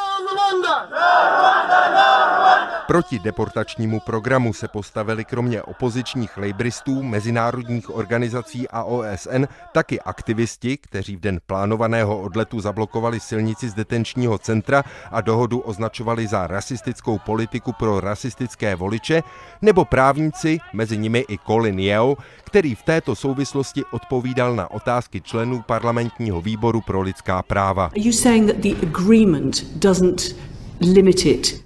Proti 2.88 3.20
deportačnímu 3.20 4.00
programu 4.00 4.54
se 4.54 4.68
postavili 4.68 5.26
kromě 5.26 5.62
opozičních 5.62 6.38
lejbristů, 6.38 7.04
mezinárodních 7.04 7.96
organizací 7.96 8.68
a 8.68 8.84
OSN 8.84 9.44
taky 9.74 10.02
aktivisti, 10.02 10.78
kteří 10.78 11.16
v 11.16 11.20
den 11.20 11.40
plánovaného 11.48 12.22
odletu 12.22 12.60
zablokovali 12.60 13.20
silnici 13.20 13.70
z 13.70 13.74
detenčního 13.74 14.38
centra 14.38 14.84
a 15.12 15.22
dohodu 15.22 15.60
označovali 15.60 16.28
za 16.28 16.48
rasistickou 16.48 17.20
politiku 17.20 17.74
pro 17.74 18.00
rasistické 18.00 18.76
voliče, 18.76 19.24
nebo 19.62 19.86
právníci, 19.86 20.60
mezi 20.74 20.98
nimi 20.98 21.26
i 21.30 21.38
Colin 21.38 21.80
Yeo, 21.80 22.16
který 22.44 22.76
v 22.76 22.84
této 22.84 23.16
souvislosti 23.16 23.84
odpovídal 23.92 24.56
na 24.56 24.72
otázky 24.72 25.22
členů 25.22 25.62
parlamentního 25.62 26.42
výboru 26.42 26.82
pro 26.82 27.02
lidská 27.02 27.44
práva. 27.44 27.92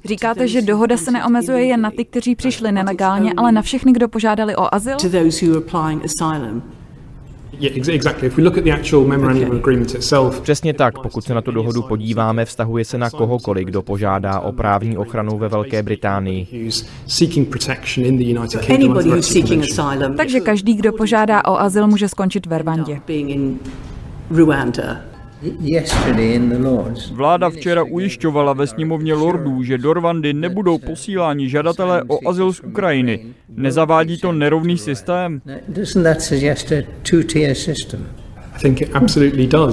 Říkáte, 0.06 0.48
že 0.48 0.62
dohoda 0.62 0.98
se 0.98 1.12
neomezuje 1.12 1.66
jen 1.66 1.82
na 1.82 1.92
ty, 1.92 2.06
kteří 2.06 2.36
přišli 2.36 2.72
nelegálně, 2.72 3.34
ale 3.38 3.52
na 3.52 3.62
všechny, 3.62 3.92
kdo 3.92 4.08
požádali 4.08 4.56
o 4.56 4.74
azyl? 4.76 4.98
Přesně 10.42 10.74
tak, 10.74 11.00
pokud 11.00 11.24
se 11.24 11.34
na 11.34 11.42
tu 11.42 11.52
dohodu 11.52 11.82
podíváme, 11.82 12.46
vztahuje 12.46 12.86
se 12.86 12.98
na 12.98 13.10
kohokoliv, 13.10 13.66
kdo 13.66 13.82
požádá 13.82 14.40
o 14.40 14.52
právní 14.52 14.98
ochranu 14.98 15.38
ve 15.38 15.48
Velké 15.48 15.84
Británii. 15.84 16.70
Takže 20.18 20.40
každý, 20.40 20.74
kdo 20.74 20.94
požádá 20.94 21.46
o 21.46 21.60
azyl, 21.60 21.88
může 21.88 22.10
skončit 22.10 22.46
ve 22.46 22.58
Rwandě. 22.58 23.02
Vláda 27.12 27.50
včera 27.50 27.84
ujišťovala 27.84 28.54
ve 28.54 28.68
sněmovně 28.68 29.14
lordů, 29.14 29.64
že 29.64 29.78
do 29.78 29.94
Rwandy 29.94 30.34
nebudou 30.34 30.78
posíláni 30.78 31.50
žadatelé 31.50 32.04
o 32.08 32.30
azyl 32.30 32.54
z 32.54 32.60
Ukrajiny. 32.60 33.26
Nezavádí 33.50 34.18
to 34.18 34.32
nerovný 34.32 34.78
systém? 34.78 35.42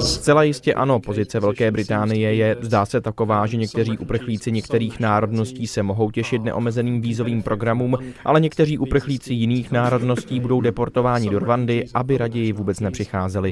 Zcela 0.01 0.43
jistě 0.43 0.73
ano, 0.73 0.99
pozice 0.99 1.39
Velké 1.39 1.71
Británie 1.71 2.35
je, 2.35 2.55
zdá 2.61 2.85
se, 2.85 3.01
taková, 3.01 3.47
že 3.47 3.57
někteří 3.57 3.97
uprchlíci 3.97 4.51
některých 4.51 4.99
národností 4.99 5.67
se 5.67 5.83
mohou 5.83 6.11
těšit 6.11 6.43
neomezeným 6.43 7.01
vízovým 7.01 7.43
programům, 7.43 7.97
ale 8.25 8.39
někteří 8.39 8.77
uprchlíci 8.77 9.33
jiných 9.33 9.71
národností 9.71 10.39
budou 10.39 10.61
deportováni 10.61 11.29
do 11.29 11.39
Rwandy, 11.39 11.85
aby 11.93 12.17
raději 12.17 12.53
vůbec 12.53 12.79
nepřicházeli. 12.79 13.51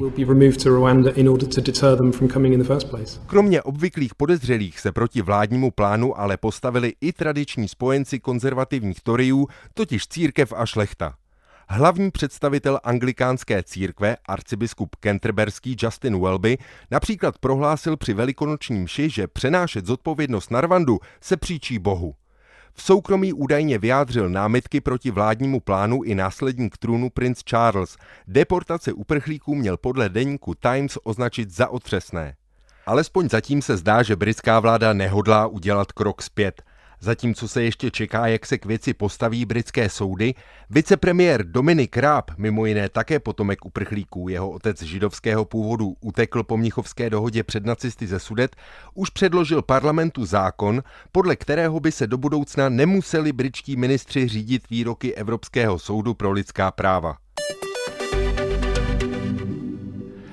Kromě 3.26 3.62
obvyklých 3.62 4.14
podezřelých 4.14 4.80
se 4.80 4.92
proti 4.92 5.22
vládnímu 5.22 5.70
plánu 5.70 6.20
ale 6.20 6.36
postavili 6.36 6.92
i 7.00 7.12
tradiční 7.12 7.68
spojenci 7.68 8.20
konzervativních 8.20 9.00
Toryů, 9.00 9.46
totiž 9.74 10.08
církev 10.08 10.52
a 10.56 10.66
šlechta. 10.66 11.14
Hlavní 11.68 12.10
představitel 12.10 12.80
anglikánské 12.84 13.62
církve, 13.62 14.16
arcibiskup 14.28 14.96
Canterberský 15.00 15.76
Justin 15.82 16.20
Welby, 16.20 16.58
například 16.90 17.38
prohlásil 17.38 17.96
při 17.96 18.14
velikonočním 18.14 18.82
mši, 18.82 19.10
že 19.10 19.26
přenášet 19.26 19.86
zodpovědnost 19.86 20.50
na 20.50 20.60
Rwandu 20.60 20.98
se 21.20 21.36
příčí 21.36 21.78
Bohu. 21.78 22.14
V 22.74 22.82
soukromí 22.82 23.32
údajně 23.32 23.78
vyjádřil 23.78 24.28
námitky 24.28 24.80
proti 24.80 25.10
vládnímu 25.10 25.60
plánu 25.60 26.02
i 26.02 26.14
následník 26.14 26.76
trůnu 26.76 27.10
princ 27.10 27.40
Charles. 27.42 27.96
Deportace 28.28 28.92
uprchlíků 28.92 29.54
měl 29.54 29.76
podle 29.76 30.08
deníku 30.08 30.54
Times 30.54 30.98
označit 31.04 31.50
za 31.50 31.68
otřesné. 31.68 32.36
Alespoň 32.86 33.28
zatím 33.28 33.62
se 33.62 33.76
zdá, 33.76 34.02
že 34.02 34.16
britská 34.16 34.60
vláda 34.60 34.92
nehodlá 34.92 35.46
udělat 35.46 35.92
krok 35.92 36.22
zpět– 36.22 36.62
Zatímco 37.00 37.48
se 37.48 37.62
ještě 37.62 37.90
čeká, 37.90 38.26
jak 38.26 38.46
se 38.46 38.58
k 38.58 38.66
věci 38.66 38.94
postaví 38.94 39.44
britské 39.44 39.88
soudy, 39.88 40.34
vicepremiér 40.70 41.44
Dominik 41.46 41.96
Ráb, 41.96 42.30
mimo 42.36 42.66
jiné 42.66 42.88
také 42.88 43.20
potomek 43.20 43.64
uprchlíků, 43.64 44.28
jeho 44.28 44.50
otec 44.50 44.82
židovského 44.82 45.44
původu 45.44 45.96
utekl 46.00 46.42
po 46.42 46.56
Mnichovské 46.56 47.10
dohodě 47.10 47.42
před 47.42 47.66
nacisty 47.66 48.06
ze 48.06 48.18
Sudet, 48.18 48.56
už 48.94 49.10
předložil 49.10 49.62
parlamentu 49.62 50.24
zákon, 50.24 50.82
podle 51.12 51.36
kterého 51.36 51.80
by 51.80 51.92
se 51.92 52.06
do 52.06 52.18
budoucna 52.18 52.68
nemuseli 52.68 53.32
britští 53.32 53.76
ministři 53.76 54.28
řídit 54.28 54.70
výroky 54.70 55.14
Evropského 55.14 55.78
soudu 55.78 56.14
pro 56.14 56.32
lidská 56.32 56.70
práva. 56.70 57.16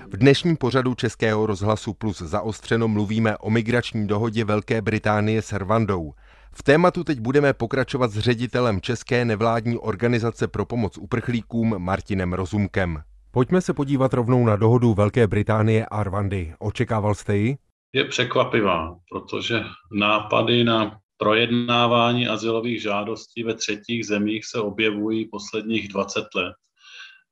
V 0.08 0.18
dnešním 0.18 0.58
pořadu 0.58 0.96
Českého 0.96 1.46
rozhlasu 1.46 1.94
Plus 1.94 2.22
zaostřeno 2.22 2.88
mluvíme 2.88 3.38
o 3.38 3.50
migrační 3.50 4.08
dohodě 4.08 4.46
Velké 4.46 4.82
Británie 4.82 5.42
s 5.42 5.54
Rwandou. 5.54 6.14
V 6.56 6.64
tématu 6.64 7.04
teď 7.04 7.20
budeme 7.20 7.54
pokračovat 7.54 8.12
s 8.12 8.20
ředitelem 8.20 8.82
České 8.82 9.26
nevládní 9.26 9.78
organizace 9.78 10.48
pro 10.48 10.66
pomoc 10.66 10.98
uprchlíkům 10.98 11.76
Martinem 11.78 12.34
Rozumkem. 12.34 13.02
Pojďme 13.32 13.62
se 13.62 13.74
podívat 13.74 14.14
rovnou 14.14 14.46
na 14.46 14.56
dohodu 14.56 14.94
Velké 14.94 15.28
Británie 15.28 15.86
a 15.86 16.04
Rwandy. 16.04 16.54
Očekával 16.60 17.16
jste 17.16 17.38
ji? 17.38 17.58
Je 17.94 18.06
překvapivá, 18.06 18.96
protože 19.12 19.64
nápady 19.92 20.64
na 20.64 20.98
projednávání 21.18 22.28
azylových 22.28 22.82
žádostí 22.82 23.44
ve 23.44 23.54
třetích 23.54 24.06
zemích 24.06 24.46
se 24.46 24.60
objevují 24.60 25.26
posledních 25.26 25.88
20 25.88 26.24
let. 26.36 26.56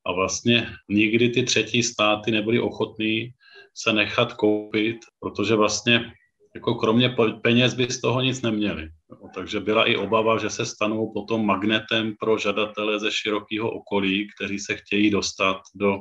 A 0.05 0.11
vlastně 0.11 0.67
nikdy 0.89 1.29
ty 1.29 1.43
třetí 1.43 1.83
státy 1.83 2.31
nebyly 2.31 2.59
ochotní 2.59 3.33
se 3.73 3.93
nechat 3.93 4.33
koupit, 4.33 4.97
protože 5.19 5.55
vlastně 5.55 6.13
jako 6.55 6.75
kromě 6.75 7.15
peněz 7.41 7.73
by 7.73 7.91
z 7.91 8.01
toho 8.01 8.21
nic 8.21 8.41
neměli. 8.41 8.89
Takže 9.33 9.59
byla 9.59 9.85
i 9.85 9.95
obava, 9.95 10.37
že 10.37 10.49
se 10.49 10.65
stanou 10.65 11.13
potom 11.13 11.45
magnetem 11.45 12.15
pro 12.19 12.37
žadatele 12.37 12.99
ze 12.99 13.11
širokého 13.11 13.71
okolí, 13.71 14.27
kteří 14.35 14.59
se 14.59 14.75
chtějí 14.75 15.09
dostat 15.09 15.61
do, 15.75 15.97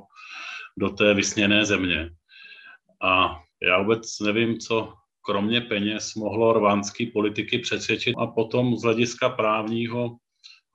do 0.79 0.90
té 0.90 1.14
vysněné 1.14 1.64
země. 1.64 2.11
A 3.02 3.37
já 3.62 3.83
vůbec 3.83 4.21
nevím, 4.21 4.59
co 4.59 4.93
kromě 5.25 5.61
peněz 5.61 6.14
mohlo 6.14 6.52
rvánský 6.52 7.07
politiky 7.07 7.59
přesvědčit. 7.59 8.14
A 8.19 8.26
potom 8.26 8.76
z 8.76 8.83
hlediska 8.83 9.29
právního, 9.29 10.17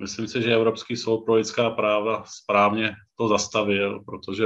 myslím 0.01 0.27
si, 0.27 0.41
že 0.41 0.53
Evropský 0.53 0.97
soud 0.97 1.25
pro 1.25 1.35
lidská 1.35 1.69
práva 1.69 2.23
správně 2.27 2.95
to 3.17 3.27
zastavil, 3.27 4.03
protože 4.05 4.45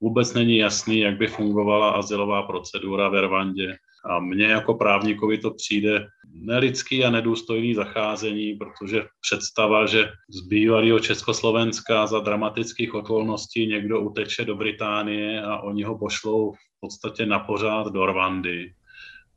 vůbec 0.00 0.34
není 0.34 0.56
jasný, 0.56 0.98
jak 0.98 1.18
by 1.18 1.26
fungovala 1.26 1.90
asilová 1.90 2.42
procedura 2.42 3.08
ve 3.08 3.20
Rwandě 3.20 3.76
a 4.04 4.20
mně 4.20 4.46
jako 4.46 4.74
právníkovi 4.74 5.38
to 5.38 5.50
přijde 5.50 6.06
nelidský 6.34 7.04
a 7.04 7.10
nedůstojný 7.10 7.74
zacházení, 7.74 8.54
protože 8.54 9.02
představa, 9.20 9.86
že 9.86 10.08
z 10.28 10.40
bývalého 10.40 11.00
Československa 11.00 12.06
za 12.06 12.20
dramatických 12.20 12.94
okolností 12.94 13.66
někdo 13.66 14.00
uteče 14.00 14.44
do 14.44 14.56
Británie 14.56 15.42
a 15.42 15.60
oni 15.60 15.82
ho 15.82 15.98
pošlou 15.98 16.52
v 16.52 16.80
podstatě 16.80 17.26
na 17.26 17.38
pořád 17.38 17.86
do 17.86 18.06
Rwandy, 18.06 18.72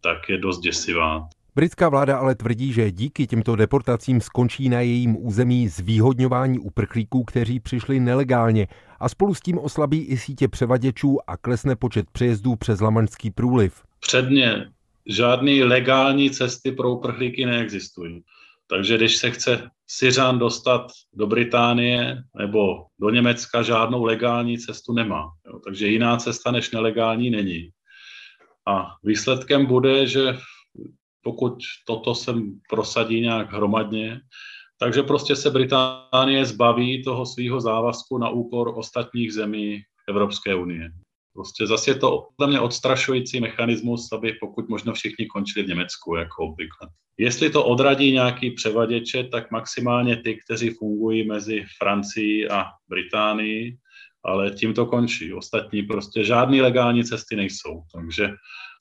tak 0.02 0.30
je 0.30 0.38
dost 0.38 0.60
děsivá. 0.60 1.28
Britská 1.56 1.90
vláda 1.90 2.18
ale 2.18 2.36
tvrdí, 2.36 2.74
že 2.74 2.92
díky 2.92 3.28
těmto 3.28 3.56
deportacím 3.56 4.22
skončí 4.22 4.70
na 4.70 4.80
jejím 4.80 5.26
území 5.26 5.68
zvýhodňování 5.68 6.60
uprchlíků, 6.60 7.24
kteří 7.24 7.60
přišli 7.60 8.00
nelegálně 8.00 8.68
a 9.00 9.10
spolu 9.10 9.34
s 9.34 9.40
tím 9.40 9.58
oslabí 9.58 10.06
i 10.06 10.18
sítě 10.18 10.48
převaděčů 10.48 11.18
a 11.28 11.38
klesne 11.38 11.76
počet 11.76 12.10
přejezdů 12.12 12.56
přes 12.56 12.82
Lamanský 12.82 13.32
průliv 13.32 13.84
předně 14.04 14.70
žádné 15.06 15.64
legální 15.64 16.32
cesty 16.32 16.72
pro 16.72 16.92
uprchlíky 16.92 17.46
neexistují. 17.46 18.22
Takže 18.68 18.98
když 18.98 19.18
se 19.18 19.32
chce 19.32 19.70
Syřan 19.88 20.40
dostat 20.40 20.92
do 21.14 21.28
Británie 21.28 22.24
nebo 22.38 22.86
do 23.00 23.10
Německa, 23.10 23.62
žádnou 23.62 24.04
legální 24.04 24.58
cestu 24.58 24.94
nemá. 24.94 25.32
Jo. 25.48 25.60
Takže 25.60 25.88
jiná 25.88 26.18
cesta 26.18 26.52
než 26.52 26.72
nelegální 26.72 27.30
není. 27.30 27.70
A 28.68 28.96
výsledkem 29.04 29.66
bude, 29.66 30.08
že 30.08 30.38
pokud 31.22 31.54
toto 31.88 32.16
se 32.16 32.34
prosadí 32.70 33.22
nějak 33.22 33.52
hromadně, 33.52 34.20
takže 34.80 35.04
prostě 35.04 35.36
se 35.36 35.52
Británie 35.52 36.46
zbaví 36.46 37.04
toho 37.04 37.26
svého 37.26 37.62
závazku 37.62 38.18
na 38.18 38.30
úkor 38.30 38.74
ostatních 38.76 39.34
zemí 39.34 39.82
Evropské 40.10 40.56
unie. 40.56 40.92
Prostě 41.34 41.68
zase 41.68 41.92
je 41.92 41.96
to 41.96 42.28
podle 42.38 42.48
mě 42.48 42.60
odstrašující 42.60 43.40
mechanismus, 43.40 44.12
aby 44.12 44.34
pokud 44.34 44.70
možno 44.70 44.94
všichni 44.94 45.26
končili 45.26 45.66
v 45.66 45.68
Německu, 45.68 46.16
jako 46.16 46.44
obvykle. 46.44 46.90
Jestli 47.18 47.50
to 47.50 47.66
odradí 47.66 48.12
nějaký 48.12 48.52
převaděče, 48.52 49.24
tak 49.24 49.52
maximálně 49.52 50.18
ty, 50.18 50.40
kteří 50.46 50.70
fungují 50.70 51.28
mezi 51.28 51.66
Francií 51.78 52.50
a 52.50 52.66
Británií, 52.90 53.78
ale 54.26 54.52
tím 54.52 54.74
to 54.74 54.86
končí. 54.86 55.34
Ostatní 55.34 55.84
prostě 55.84 56.24
žádné 56.24 56.62
legální 56.62 57.04
cesty 57.04 57.36
nejsou. 57.36 57.84
Takže 57.94 58.30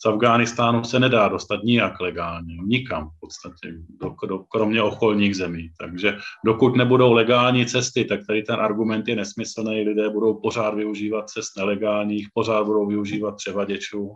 z 0.02 0.06
Afghánistánu 0.06 0.84
se 0.84 1.00
nedá 1.00 1.28
dostat 1.28 1.62
nijak 1.64 2.00
legálně, 2.00 2.56
nikam 2.56 3.08
v 3.08 3.20
podstatě, 3.20 3.74
do, 4.00 4.14
do, 4.28 4.38
kromě 4.38 4.82
okolních 4.82 5.36
zemí. 5.36 5.70
Takže 5.78 6.18
dokud 6.44 6.76
nebudou 6.76 7.12
legální 7.12 7.66
cesty, 7.66 8.04
tak 8.04 8.20
tady 8.26 8.42
ten 8.42 8.60
argument 8.60 9.08
je 9.08 9.16
nesmyslný. 9.16 9.82
Lidé 9.82 10.10
budou 10.10 10.34
pořád 10.34 10.74
využívat 10.74 11.30
cest 11.30 11.56
nelegálních, 11.56 12.28
pořád 12.34 12.64
budou 12.64 12.86
využívat 12.86 13.36
převaděčů. 13.36 14.12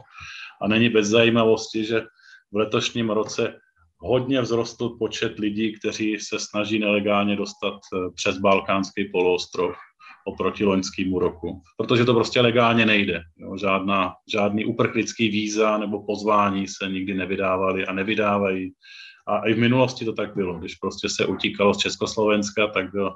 A 0.63 0.69
není 0.69 0.89
bez 0.89 1.09
zajímavosti, 1.09 1.85
že 1.85 2.01
v 2.53 2.57
letošním 2.57 3.11
roce 3.11 3.55
hodně 3.99 4.43
vzrostl 4.43 4.89
počet 4.89 5.39
lidí, 5.39 5.79
kteří 5.79 6.19
se 6.21 6.39
snaží 6.39 6.79
nelegálně 6.79 7.37
dostat 7.37 7.75
eh, 7.75 8.11
přes 8.15 8.39
Balkánský 8.39 9.05
poloostrov 9.13 9.77
oproti 10.27 10.65
loňskému 10.65 11.19
roku, 11.19 11.63
protože 11.77 12.05
to 12.05 12.15
prostě 12.15 12.41
legálně 12.41 12.87
nejde. 12.87 13.23
Jo, 13.37 13.57
žádná, 13.57 14.15
žádný 14.33 14.65
uprchlický 14.65 15.29
víza 15.29 15.79
nebo 15.79 16.03
pozvání 16.07 16.69
se 16.69 16.89
nikdy 16.89 17.15
nevydávaly 17.15 17.87
a 17.87 17.93
nevydávají. 17.93 18.73
A 19.27 19.49
i 19.49 19.55
v 19.55 19.59
minulosti 19.59 20.05
to 20.05 20.13
tak 20.13 20.35
bylo. 20.35 20.59
Když 20.59 20.75
prostě 20.75 21.09
se 21.09 21.27
utíkalo 21.27 21.75
z 21.75 21.79
Československa, 21.79 22.67
tak 22.67 22.91
bylo, 22.93 23.15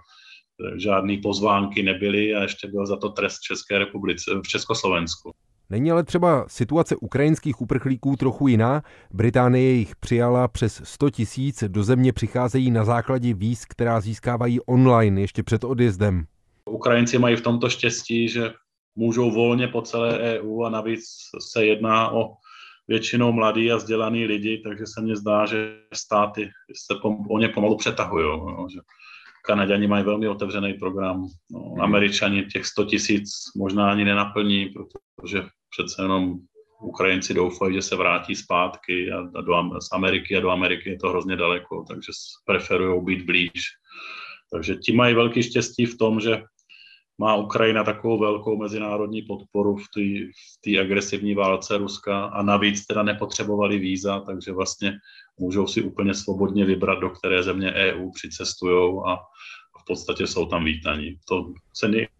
žádný 0.76 1.18
pozvánky 1.18 1.82
nebyly 1.82 2.34
a 2.34 2.42
ještě 2.42 2.68
byl 2.68 2.86
za 2.86 2.96
to 2.96 3.08
trest 3.08 3.38
v 3.38 3.42
České 3.42 3.78
republice, 3.78 4.30
v 4.44 4.48
Československu. 4.48 5.30
Není 5.70 5.90
ale 5.90 6.04
třeba 6.04 6.44
situace 6.48 6.96
ukrajinských 6.96 7.60
uprchlíků 7.60 8.16
trochu 8.16 8.48
jiná? 8.48 8.82
Británie 9.10 9.72
jich 9.72 9.96
přijala 9.96 10.48
přes 10.48 10.80
100 10.84 11.10
tisíc, 11.10 11.64
do 11.68 11.84
země 11.84 12.12
přicházejí 12.12 12.70
na 12.70 12.84
základě 12.84 13.34
víz, 13.34 13.64
která 13.64 14.00
získávají 14.00 14.60
online 14.60 15.20
ještě 15.20 15.42
před 15.42 15.64
odjezdem. 15.64 16.24
Ukrajinci 16.70 17.18
mají 17.18 17.36
v 17.36 17.40
tomto 17.40 17.70
štěstí, 17.70 18.28
že 18.28 18.52
můžou 18.96 19.30
volně 19.30 19.68
po 19.68 19.82
celé 19.82 20.18
EU 20.18 20.62
a 20.62 20.70
navíc 20.70 21.04
se 21.52 21.66
jedná 21.66 22.10
o 22.12 22.34
většinou 22.88 23.32
mladí 23.32 23.72
a 23.72 23.76
vzdělaný 23.76 24.26
lidi, 24.26 24.58
takže 24.58 24.84
se 24.86 25.00
mně 25.00 25.16
zdá, 25.16 25.46
že 25.46 25.76
státy 25.94 26.50
se 26.86 26.94
o 27.30 27.38
ně 27.38 27.48
pomalu 27.48 27.76
přetahují. 27.76 28.24
No, 28.26 28.66
že 28.72 28.80
Kanaděni 29.44 29.86
mají 29.86 30.04
velmi 30.04 30.28
otevřený 30.28 30.74
program, 30.74 31.26
no, 31.50 31.74
Američani 31.80 32.44
těch 32.44 32.66
100 32.66 32.84
tisíc 32.84 33.30
možná 33.56 33.90
ani 33.90 34.04
nenaplní, 34.04 34.66
protože 35.16 35.42
přece 35.70 36.02
jenom 36.02 36.34
Ukrajinci 36.82 37.34
doufají, 37.34 37.74
že 37.74 37.82
se 37.82 37.96
vrátí 37.96 38.34
zpátky 38.34 39.12
a, 39.12 39.18
a 39.18 39.40
do, 39.40 39.80
z 39.80 39.92
Ameriky 39.92 40.36
a 40.36 40.40
do 40.40 40.50
Ameriky 40.50 40.90
je 40.90 40.98
to 40.98 41.08
hrozně 41.08 41.36
daleko, 41.36 41.84
takže 41.88 42.12
preferují 42.44 43.04
být 43.04 43.24
blíž. 43.26 43.62
Takže 44.52 44.76
ti 44.76 44.92
mají 44.92 45.14
velký 45.14 45.42
štěstí 45.42 45.86
v 45.86 45.98
tom, 45.98 46.20
že 46.20 46.42
má 47.20 47.36
Ukrajina 47.36 47.84
takovou 47.84 48.18
velkou 48.18 48.56
mezinárodní 48.56 49.22
podporu 49.22 49.76
v 49.76 49.84
té 50.64 50.80
agresivní 50.80 51.34
válce 51.34 51.78
Ruska 51.78 52.24
a 52.24 52.42
navíc 52.42 52.86
teda 52.86 53.02
nepotřebovali 53.02 53.78
víza, 53.78 54.20
takže 54.20 54.52
vlastně 54.52 54.92
můžou 55.38 55.66
si 55.66 55.82
úplně 55.82 56.14
svobodně 56.14 56.64
vybrat, 56.64 56.98
do 56.98 57.10
které 57.10 57.42
země 57.42 57.72
EU 57.72 58.10
přicestují 58.10 59.00
a 59.06 59.16
v 59.80 59.84
podstatě 59.86 60.26
jsou 60.26 60.46
tam 60.46 60.64
vítaní. 60.64 61.18
To 61.28 61.52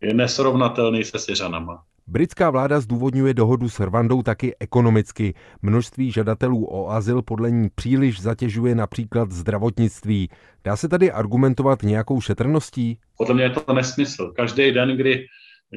je 0.01 0.15
nesrovnatelný 0.15 1.05
se 1.05 1.19
Syřanama. 1.19 1.83
Britská 2.11 2.51
vláda 2.51 2.81
zdůvodňuje 2.81 3.35
dohodu 3.35 3.69
s 3.69 3.81
Rwandou 3.81 4.23
taky 4.23 4.55
ekonomicky. 4.61 5.35
Množství 5.63 6.11
žadatelů 6.11 6.67
o 6.67 6.91
azyl 6.91 7.23
podle 7.23 7.51
ní 7.51 7.69
příliš 7.75 8.21
zatěžuje 8.21 8.75
například 8.75 9.31
zdravotnictví. 9.31 10.29
Dá 10.65 10.77
se 10.77 10.89
tady 10.89 11.13
argumentovat 11.13 11.83
nějakou 11.83 12.21
šetrností? 12.21 12.99
Podle 13.19 13.35
mě 13.35 13.45
je 13.45 13.51
to 13.51 13.73
nesmysl. 13.73 14.33
Každý 14.37 14.73
den, 14.73 14.97
kdy, 14.97 15.27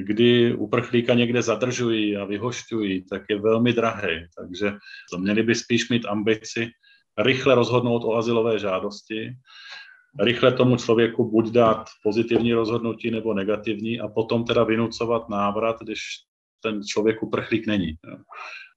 kdy 0.06 0.56
uprchlíka 0.56 1.14
někde 1.14 1.42
zadržují 1.42 2.18
a 2.18 2.26
vyhošťují, 2.26 3.06
tak 3.06 3.22
je 3.30 3.40
velmi 3.40 3.74
drahý. 3.74 4.26
Takže 4.38 4.74
to 5.12 5.18
měli 5.18 5.44
by 5.44 5.56
spíš 5.56 5.90
mít 5.90 6.06
ambici 6.06 6.68
rychle 7.18 7.56
rozhodnout 7.56 8.04
o 8.04 8.16
azylové 8.16 8.60
žádosti, 8.60 9.30
rychle 10.20 10.52
tomu 10.52 10.78
člověku 10.78 11.32
buď 11.32 11.52
dát 11.52 11.90
pozitivní 12.04 12.54
rozhodnutí 12.54 13.12
nebo 13.12 13.34
negativní 13.34 14.00
a 14.00 14.08
potom 14.08 14.46
teda 14.46 14.64
vynucovat 14.64 15.30
návrat, 15.30 15.76
když 15.82 16.00
ten 16.64 16.84
člověk 16.84 17.24
uprchlík 17.24 17.68
není. 17.68 17.96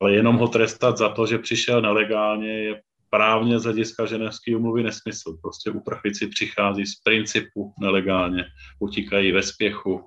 Ale 0.01 0.12
jenom 0.12 0.37
ho 0.37 0.49
trestat 0.49 0.96
za 0.99 1.09
to, 1.09 1.27
že 1.27 1.38
přišel 1.38 1.83
nelegálně, 1.83 2.49
je 2.49 2.83
právně 3.11 3.59
z 3.59 3.64
hlediska 3.64 4.07
ženevské 4.07 4.57
umluvy 4.57 4.83
nesmysl. 4.83 5.38
Prostě 5.42 5.70
uprchlíci 5.70 6.27
přichází 6.27 6.87
z 6.87 7.01
principu 7.01 7.72
nelegálně, 7.81 8.44
utíkají 8.81 9.33
ve 9.33 9.42
spěchu, 9.42 10.01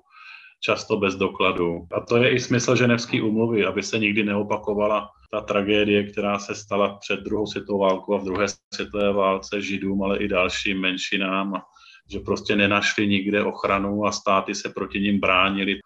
často 0.60 0.96
bez 0.96 1.16
dokladu. 1.16 1.86
A 1.92 2.00
to 2.00 2.16
je 2.16 2.30
i 2.30 2.40
smysl 2.40 2.76
ženevské 2.76 3.22
umluvy, 3.22 3.64
aby 3.64 3.82
se 3.82 3.98
nikdy 3.98 4.24
neopakovala 4.24 5.08
ta 5.30 5.40
tragédie, 5.40 6.10
která 6.10 6.38
se 6.38 6.54
stala 6.54 6.98
před 6.98 7.20
druhou 7.20 7.46
světovou 7.46 7.78
válkou 7.78 8.14
a 8.14 8.18
v 8.18 8.24
druhé 8.24 8.46
světové 8.74 9.12
válce 9.12 9.62
židům, 9.62 10.02
ale 10.02 10.18
i 10.18 10.28
dalším 10.28 10.80
menšinám, 10.80 11.62
že 12.10 12.18
prostě 12.18 12.56
nenašli 12.56 13.06
nikde 13.06 13.44
ochranu 13.44 14.06
a 14.06 14.12
státy 14.12 14.54
se 14.54 14.68
proti 14.68 15.00
ním 15.00 15.20
bránili. 15.20 15.80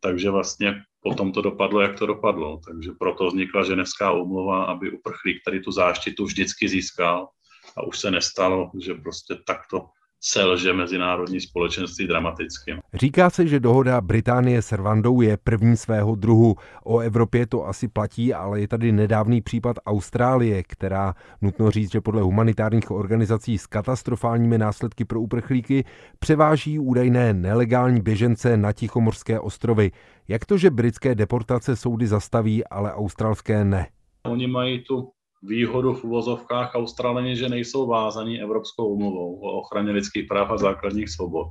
Takže 0.00 0.30
vlastně 0.30 0.82
potom 1.00 1.32
to 1.32 1.42
dopadlo, 1.42 1.80
jak 1.80 1.98
to 1.98 2.06
dopadlo. 2.06 2.60
Takže 2.66 2.90
proto 2.98 3.26
vznikla 3.26 3.64
ženevská 3.64 4.12
umluva, 4.12 4.64
aby 4.64 4.90
uprchlík 4.90 5.42
tady 5.44 5.60
tu 5.60 5.72
záštitu 5.72 6.24
vždycky 6.24 6.68
získal 6.68 7.28
a 7.76 7.82
už 7.82 7.98
se 7.98 8.10
nestalo, 8.10 8.70
že 8.80 8.94
prostě 8.94 9.34
takto 9.46 9.86
selže 10.26 10.72
mezinárodní 10.72 11.40
společenství 11.40 12.06
dramaticky. 12.06 12.76
Říká 12.94 13.30
se, 13.30 13.46
že 13.46 13.60
dohoda 13.60 14.00
Británie 14.00 14.62
s 14.62 14.72
Rwandou 14.72 15.20
je 15.20 15.36
první 15.36 15.76
svého 15.76 16.14
druhu. 16.14 16.56
O 16.84 16.98
Evropě 16.98 17.46
to 17.46 17.66
asi 17.66 17.88
platí, 17.88 18.34
ale 18.34 18.60
je 18.60 18.68
tady 18.68 18.92
nedávný 18.92 19.40
případ 19.40 19.76
Austrálie, 19.86 20.62
která, 20.62 21.14
nutno 21.42 21.70
říct, 21.70 21.92
že 21.92 22.00
podle 22.00 22.22
humanitárních 22.22 22.90
organizací 22.90 23.58
s 23.58 23.66
katastrofálními 23.66 24.58
následky 24.58 25.04
pro 25.04 25.20
uprchlíky 25.20 25.84
převáží 26.18 26.78
údajné 26.78 27.34
nelegální 27.34 28.00
běžence 28.00 28.56
na 28.56 28.72
Tichomorské 28.72 29.40
ostrovy. 29.40 29.90
Jak 30.28 30.44
to, 30.44 30.58
že 30.58 30.70
britské 30.70 31.14
deportace 31.14 31.76
soudy 31.76 32.06
zastaví, 32.06 32.64
ale 32.64 32.92
australské 32.92 33.64
ne? 33.64 33.86
Oni 34.22 34.46
mají 34.46 34.84
tu 34.84 35.13
výhodu 35.46 35.94
v 35.94 36.04
uvozovkách 36.04 36.74
Australani, 36.74 37.36
že 37.36 37.48
nejsou 37.48 37.86
vázaní 37.86 38.40
Evropskou 38.42 38.86
umluvou 38.86 39.40
o 39.40 39.52
ochraně 39.60 39.92
lidských 39.92 40.28
práv 40.28 40.50
a 40.50 40.58
základních 40.58 41.08
svobod. 41.08 41.46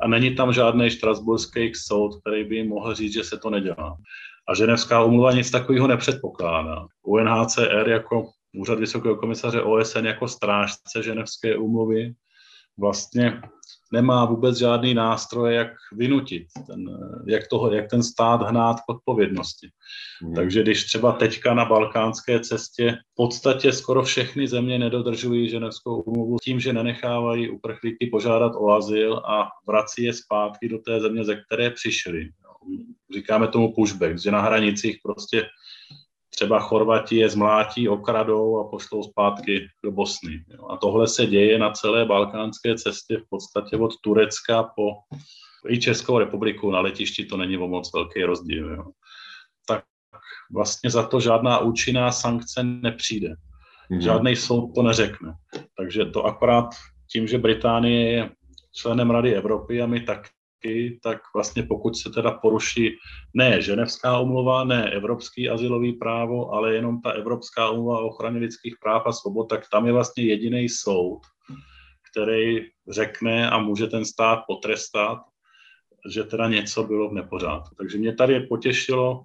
A 0.00 0.08
není 0.08 0.34
tam 0.34 0.52
žádný 0.52 0.90
štrasburský 0.90 1.72
soud, 1.74 2.20
který 2.20 2.44
by 2.44 2.56
jim 2.56 2.68
mohl 2.68 2.94
říct, 2.94 3.12
že 3.12 3.24
se 3.24 3.38
to 3.38 3.50
nedělá. 3.50 3.96
A 4.48 4.54
Ženevská 4.54 5.04
umluva 5.04 5.32
nic 5.32 5.50
takového 5.50 5.86
nepředpokládá. 5.86 6.86
UNHCR 7.02 7.88
jako 7.88 8.30
Úřad 8.56 8.78
Vysokého 8.78 9.16
komisaře 9.16 9.62
OSN 9.62 10.06
jako 10.06 10.28
strážce 10.28 11.02
Ženevské 11.02 11.56
umluvy 11.56 12.14
vlastně 12.78 13.42
nemá 13.92 14.24
vůbec 14.24 14.58
žádný 14.58 14.94
nástroj, 14.94 15.54
jak 15.54 15.68
vynutit, 15.92 16.46
ten, 16.66 16.84
jak, 17.26 17.48
toho, 17.48 17.72
jak 17.72 17.90
ten 17.90 18.02
stát 18.02 18.42
hnát 18.42 18.76
k 18.80 18.88
odpovědnosti. 18.88 19.68
Hmm. 20.22 20.34
Takže 20.34 20.62
když 20.62 20.84
třeba 20.84 21.12
teďka 21.12 21.54
na 21.54 21.64
balkánské 21.64 22.40
cestě 22.40 22.98
v 23.12 23.14
podstatě 23.14 23.72
skoro 23.72 24.02
všechny 24.02 24.48
země 24.48 24.78
nedodržují 24.78 25.48
ženevskou 25.48 26.00
úmluvu 26.00 26.36
tím, 26.42 26.60
že 26.60 26.72
nenechávají 26.72 27.50
uprchlíky 27.50 28.06
požádat 28.06 28.52
o 28.56 28.70
azyl 28.70 29.16
a 29.16 29.48
vrací 29.66 30.02
je 30.02 30.12
zpátky 30.12 30.68
do 30.68 30.78
té 30.78 31.00
země, 31.00 31.24
ze 31.24 31.36
které 31.36 31.70
přišli. 31.70 32.28
Říkáme 33.14 33.48
tomu 33.48 33.74
pushback, 33.74 34.18
že 34.18 34.30
na 34.30 34.40
hranicích 34.40 34.98
prostě 35.02 35.46
třeba 36.38 36.60
Chorvati 36.60 37.16
je 37.16 37.28
zmlátí, 37.28 37.88
okradou 37.88 38.58
a 38.58 38.68
pošlou 38.70 39.02
zpátky 39.02 39.68
do 39.84 39.90
Bosny. 39.90 40.44
A 40.70 40.76
tohle 40.76 41.08
se 41.08 41.26
děje 41.26 41.58
na 41.58 41.70
celé 41.70 42.04
balkánské 42.04 42.74
cestě 42.74 43.16
v 43.16 43.28
podstatě 43.30 43.76
od 43.76 43.90
Turecka 44.00 44.62
po 44.62 44.90
i 45.68 45.80
Českou 45.80 46.18
republiku 46.18 46.70
na 46.70 46.80
letišti 46.80 47.24
to 47.24 47.36
není 47.36 47.58
o 47.58 47.68
moc 47.68 47.92
velký 47.94 48.24
rozdíl. 48.24 48.70
Jo. 48.70 48.84
Tak 49.66 49.84
vlastně 50.52 50.90
za 50.90 51.06
to 51.06 51.20
žádná 51.20 51.58
účinná 51.58 52.12
sankce 52.12 52.62
nepřijde. 52.62 53.34
Mm-hmm. 53.90 54.00
Žádný 54.00 54.36
soud 54.36 54.74
to 54.74 54.82
neřekne. 54.82 55.32
Takže 55.76 56.04
to 56.04 56.24
akorát 56.24 56.68
tím, 57.12 57.26
že 57.26 57.38
Británie 57.38 58.12
je 58.12 58.30
členem 58.74 59.10
Rady 59.10 59.34
Evropy 59.34 59.82
a 59.82 59.86
my 59.86 60.00
tak 60.00 60.28
taky, 60.58 61.00
tak 61.02 61.18
vlastně 61.34 61.62
pokud 61.62 61.96
se 61.96 62.10
teda 62.10 62.30
poruší 62.30 62.90
ne 63.34 63.62
ženevská 63.62 64.20
umluva, 64.20 64.64
ne 64.64 64.90
evropský 64.90 65.48
asilový 65.48 65.92
právo, 65.92 66.52
ale 66.52 66.74
jenom 66.74 67.00
ta 67.00 67.10
evropská 67.10 67.70
umluva 67.70 67.98
o 67.98 68.06
ochraně 68.06 68.38
lidských 68.38 68.74
práv 68.82 69.02
a 69.06 69.12
svobod, 69.12 69.48
tak 69.48 69.64
tam 69.72 69.86
je 69.86 69.92
vlastně 69.92 70.24
jediný 70.24 70.68
soud, 70.68 71.20
který 72.10 72.66
řekne 72.88 73.50
a 73.50 73.58
může 73.58 73.86
ten 73.86 74.04
stát 74.04 74.40
potrestat, 74.46 75.18
že 76.10 76.24
teda 76.24 76.48
něco 76.48 76.84
bylo 76.84 77.08
v 77.08 77.14
nepořádku. 77.14 77.74
Takže 77.74 77.98
mě 77.98 78.14
tady 78.14 78.40
potěšilo, 78.40 79.24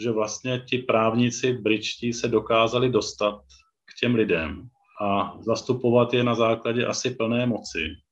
že 0.00 0.10
vlastně 0.10 0.58
ti 0.68 0.78
právníci 0.78 1.52
britští 1.52 2.12
se 2.12 2.28
dokázali 2.28 2.90
dostat 2.90 3.40
k 3.84 4.00
těm 4.00 4.14
lidem 4.14 4.68
a 5.02 5.36
zastupovat 5.40 6.14
je 6.14 6.24
na 6.24 6.34
základě 6.34 6.86
asi 6.86 7.10
plné 7.10 7.46
moci 7.46 8.05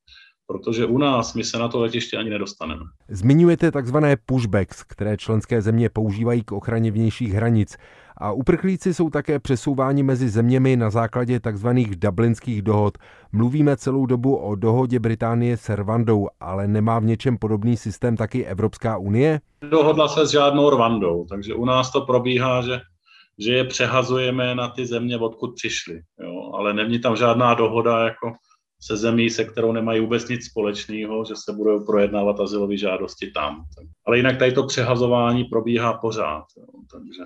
protože 0.47 0.85
u 0.85 0.97
nás 0.97 1.33
my 1.33 1.43
se 1.43 1.59
na 1.59 1.67
to 1.67 1.79
letiště 1.79 2.17
ani 2.17 2.29
nedostaneme. 2.29 2.81
Zmiňujete 3.09 3.71
takzvané 3.71 4.17
pushbacks, 4.25 4.83
které 4.83 5.17
členské 5.17 5.61
země 5.61 5.89
používají 5.89 6.43
k 6.43 6.51
ochraně 6.51 6.91
vnějších 6.91 7.33
hranic. 7.33 7.77
A 8.17 8.31
uprchlíci 8.31 8.93
jsou 8.93 9.09
také 9.09 9.39
přesouváni 9.39 10.03
mezi 10.03 10.29
zeměmi 10.29 10.75
na 10.75 10.89
základě 10.89 11.39
takzvaných 11.39 11.95
dublinských 11.95 12.61
dohod. 12.61 12.97
Mluvíme 13.31 13.77
celou 13.77 14.05
dobu 14.05 14.35
o 14.35 14.55
dohodě 14.55 14.99
Británie 14.99 15.57
s 15.57 15.75
Rwandou, 15.75 16.27
ale 16.39 16.67
nemá 16.67 16.99
v 16.99 17.05
něčem 17.05 17.37
podobný 17.37 17.77
systém 17.77 18.17
taky 18.17 18.45
Evropská 18.45 18.97
unie? 18.97 19.41
Dohodla 19.69 20.07
se 20.07 20.27
s 20.27 20.31
žádnou 20.31 20.69
Rwandou, 20.69 21.25
takže 21.29 21.55
u 21.55 21.65
nás 21.65 21.91
to 21.91 22.01
probíhá, 22.01 22.61
že 22.61 22.81
že 23.37 23.53
je 23.53 23.63
přehazujeme 23.63 24.55
na 24.55 24.67
ty 24.67 24.85
země, 24.85 25.17
odkud 25.17 25.55
přišli. 25.55 26.01
Jo? 26.19 26.51
Ale 26.53 26.73
není 26.73 26.99
tam 26.99 27.15
žádná 27.15 27.53
dohoda 27.53 27.99
jako 27.99 28.33
se 28.81 28.97
zemí, 28.97 29.29
se 29.29 29.43
kterou 29.43 29.71
nemají 29.71 30.01
vůbec 30.01 30.27
nic 30.29 30.45
společného, 30.45 31.25
že 31.25 31.33
se 31.35 31.53
budou 31.53 31.85
projednávat 31.85 32.39
asilové 32.39 32.77
žádosti 32.77 33.31
tam. 33.31 33.63
Ale 34.07 34.17
jinak 34.17 34.39
tady 34.39 34.51
to 34.51 34.67
přehazování 34.67 35.43
probíhá 35.43 35.93
pořád. 35.93 36.45
Jo. 36.57 36.65
Takže 36.91 37.23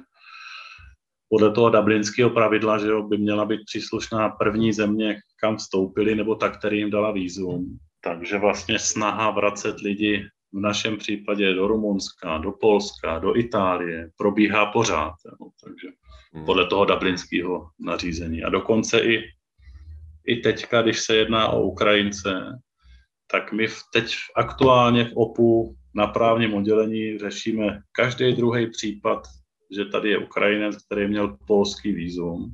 podle 1.29 1.51
toho 1.51 1.69
dublinského 1.69 2.29
pravidla, 2.29 2.77
že 2.77 2.87
jo, 2.87 3.03
by 3.03 3.17
měla 3.17 3.45
být 3.45 3.59
příslušná 3.65 4.29
první 4.29 4.73
země, 4.73 5.15
kam 5.41 5.57
vstoupili, 5.57 6.15
nebo 6.15 6.35
ta, 6.35 6.49
který 6.49 6.77
jim 6.77 6.89
dala 6.89 7.11
výzum. 7.11 7.77
Takže 8.03 8.37
vlastně 8.37 8.79
snaha 8.79 9.31
vracet 9.31 9.79
lidi 9.79 10.25
v 10.53 10.59
našem 10.59 10.97
případě 10.97 11.53
do 11.53 11.67
Rumunska, 11.67 12.37
do 12.37 12.51
Polska, 12.51 13.19
do 13.19 13.37
Itálie 13.37 14.09
probíhá 14.17 14.65
pořád. 14.65 15.13
Jo. 15.25 15.49
Takže 15.63 15.87
hmm. 16.33 16.45
podle 16.45 16.67
toho 16.67 16.85
dublinského 16.85 17.69
nařízení. 17.79 18.43
A 18.43 18.49
dokonce 18.49 18.99
i 18.99 19.23
i 20.29 20.35
teďka, 20.35 20.81
když 20.81 20.99
se 20.99 21.15
jedná 21.15 21.47
o 21.47 21.63
Ukrajince, 21.63 22.59
tak 23.31 23.53
my 23.53 23.67
teď 23.93 24.15
aktuálně 24.35 25.05
v 25.05 25.13
OPU 25.15 25.75
na 25.95 26.07
právním 26.07 26.53
oddělení 26.53 27.17
řešíme 27.17 27.79
každý 27.91 28.33
druhý 28.33 28.69
případ, 28.69 29.27
že 29.75 29.85
tady 29.85 30.09
je 30.09 30.17
Ukrajinec, 30.17 30.85
který 30.85 31.07
měl 31.07 31.37
polský 31.47 31.91
výzum 31.91 32.53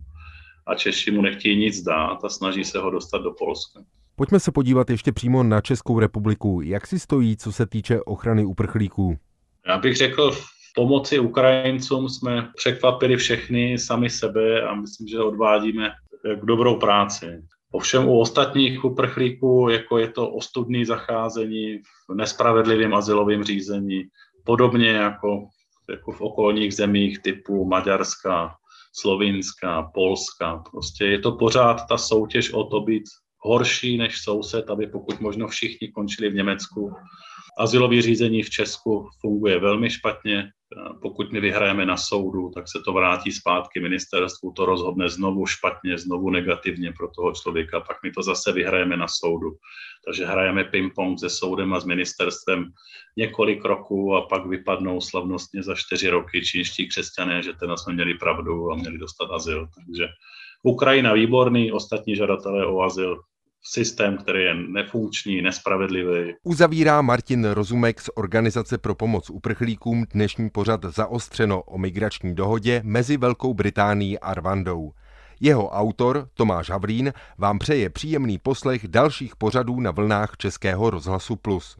a 0.68 0.76
Češi 0.76 1.12
mu 1.12 1.22
nechtějí 1.22 1.58
nic 1.58 1.82
dát 1.82 2.26
a 2.26 2.30
snaží 2.30 2.64
se 2.64 2.80
ho 2.80 2.90
dostat 2.90 3.18
do 3.18 3.32
Polska. 3.32 3.80
Pojďme 4.16 4.40
se 4.40 4.52
podívat 4.52 4.90
ještě 4.90 5.12
přímo 5.12 5.44
na 5.44 5.62
Českou 5.62 6.00
republiku. 6.00 6.62
Jak 6.62 6.88
si 6.88 7.00
stojí, 7.00 7.38
co 7.38 7.52
se 7.52 7.66
týče 7.66 8.02
ochrany 8.02 8.46
uprchlíků? 8.46 9.18
Já 9.68 9.78
bych 9.78 9.96
řekl, 9.96 10.32
pomoci 10.76 11.20
Ukrajincům 11.20 12.10
jsme 12.10 12.52
překvapili 12.56 13.18
všechny 13.18 13.78
sami 13.78 14.10
sebe 14.10 14.62
a 14.62 14.76
myslím, 14.76 15.08
že 15.08 15.20
odvádíme 15.20 15.92
jak 16.30 16.46
dobrou 16.46 16.80
práci. 16.80 17.44
Ovšem 17.76 18.08
u 18.08 18.20
ostatních 18.20 18.86
uprchlíků, 18.86 19.70
jako 19.70 19.98
je 19.98 20.10
to 20.12 20.30
ostudný 20.30 20.86
zacházení 20.86 21.78
v 22.10 22.16
nespravedlivém 22.16 22.94
asilovém 22.94 23.44
řízení, 23.44 24.04
podobně 24.46 24.90
jako, 24.90 25.48
jako 25.90 26.12
v 26.12 26.22
okolních 26.22 26.74
zemích 26.74 27.22
typu 27.22 27.66
Maďarska, 27.66 28.56
Slovinska, 28.94 29.92
Polska. 29.94 30.64
Prostě 30.72 31.06
je 31.06 31.20
to 31.20 31.32
pořád 31.32 31.88
ta 31.90 31.98
soutěž 31.98 32.54
o 32.54 32.64
to 32.64 32.82
být 32.82 33.04
horší 33.46 33.98
než 33.98 34.22
soused, 34.22 34.70
aby 34.70 34.88
pokud 34.88 35.20
možno 35.20 35.48
všichni 35.48 35.88
končili 35.88 36.30
v 36.30 36.34
Německu. 36.34 36.94
Azylové 37.58 38.02
řízení 38.02 38.44
v 38.44 38.50
Česku 38.50 39.10
funguje 39.22 39.60
velmi 39.60 39.90
špatně. 39.90 40.50
Pokud 41.02 41.32
my 41.32 41.40
vyhrajeme 41.40 41.86
na 41.86 41.98
soudu, 41.98 42.52
tak 42.56 42.66
se 42.68 42.80
to 42.86 42.94
vrátí 42.94 43.32
zpátky 43.32 43.80
ministerstvu, 43.80 44.52
to 44.52 44.66
rozhodne 44.66 45.10
znovu 45.10 45.46
špatně, 45.46 45.98
znovu 45.98 46.30
negativně 46.30 46.92
pro 46.92 47.08
toho 47.16 47.32
člověka, 47.32 47.80
pak 47.80 47.98
my 48.04 48.12
to 48.12 48.24
zase 48.24 48.52
vyhrajeme 48.52 48.98
na 48.98 49.08
soudu. 49.08 49.52
Takže 50.06 50.26
hrajeme 50.26 50.64
ping-pong 50.64 51.20
se 51.20 51.30
soudem 51.30 51.74
a 51.74 51.80
s 51.80 51.86
ministerstvem 51.86 52.72
několik 53.18 53.66
roků 53.66 54.16
a 54.16 54.22
pak 54.22 54.46
vypadnou 54.46 55.02
slavnostně 55.02 55.64
za 55.64 55.76
čtyři 55.76 56.10
roky 56.10 56.42
čínští 56.42 56.88
křesťané, 56.88 57.44
že 57.44 57.54
teda 57.54 57.78
jsme 57.78 57.94
měli 57.94 58.14
pravdu 58.14 58.72
a 58.72 58.76
měli 58.76 58.98
dostat 58.98 59.32
azyl. 59.32 59.68
Takže 59.76 60.08
Ukrajina 60.64 61.14
výborný, 61.14 61.72
ostatní 61.72 62.16
žadatelé 62.16 62.66
o 62.66 62.82
azyl 62.82 63.22
systém, 63.68 64.18
který 64.18 64.44
je 64.44 64.56
nefunkční, 64.56 65.42
nespravedlivý. 65.42 66.34
Uzavírá 66.44 67.02
Martin 67.02 67.46
Rozumek 67.46 68.02
z 68.02 68.10
Organizace 68.16 68.78
pro 68.78 68.96
pomoc 68.96 69.30
uprchlíkům 69.30 70.06
dnešní 70.14 70.50
pořad 70.50 70.86
zaostřeno 70.86 71.62
o 71.62 71.78
migrační 71.78 72.36
dohodě 72.36 72.82
mezi 72.84 73.18
Velkou 73.18 73.54
Británií 73.54 74.20
a 74.20 74.34
Rwandou. 74.34 74.92
Jeho 75.40 75.70
autor, 75.70 76.28
Tomáš 76.34 76.70
Havlín, 76.70 77.14
vám 77.38 77.60
přeje 77.60 77.90
příjemný 77.90 78.38
poslech 78.38 78.88
dalších 78.88 79.36
pořadů 79.36 79.80
na 79.80 79.92
vlnách 79.92 80.38
Českého 80.38 80.90
rozhlasu 80.90 81.36
Plus. 81.36 81.78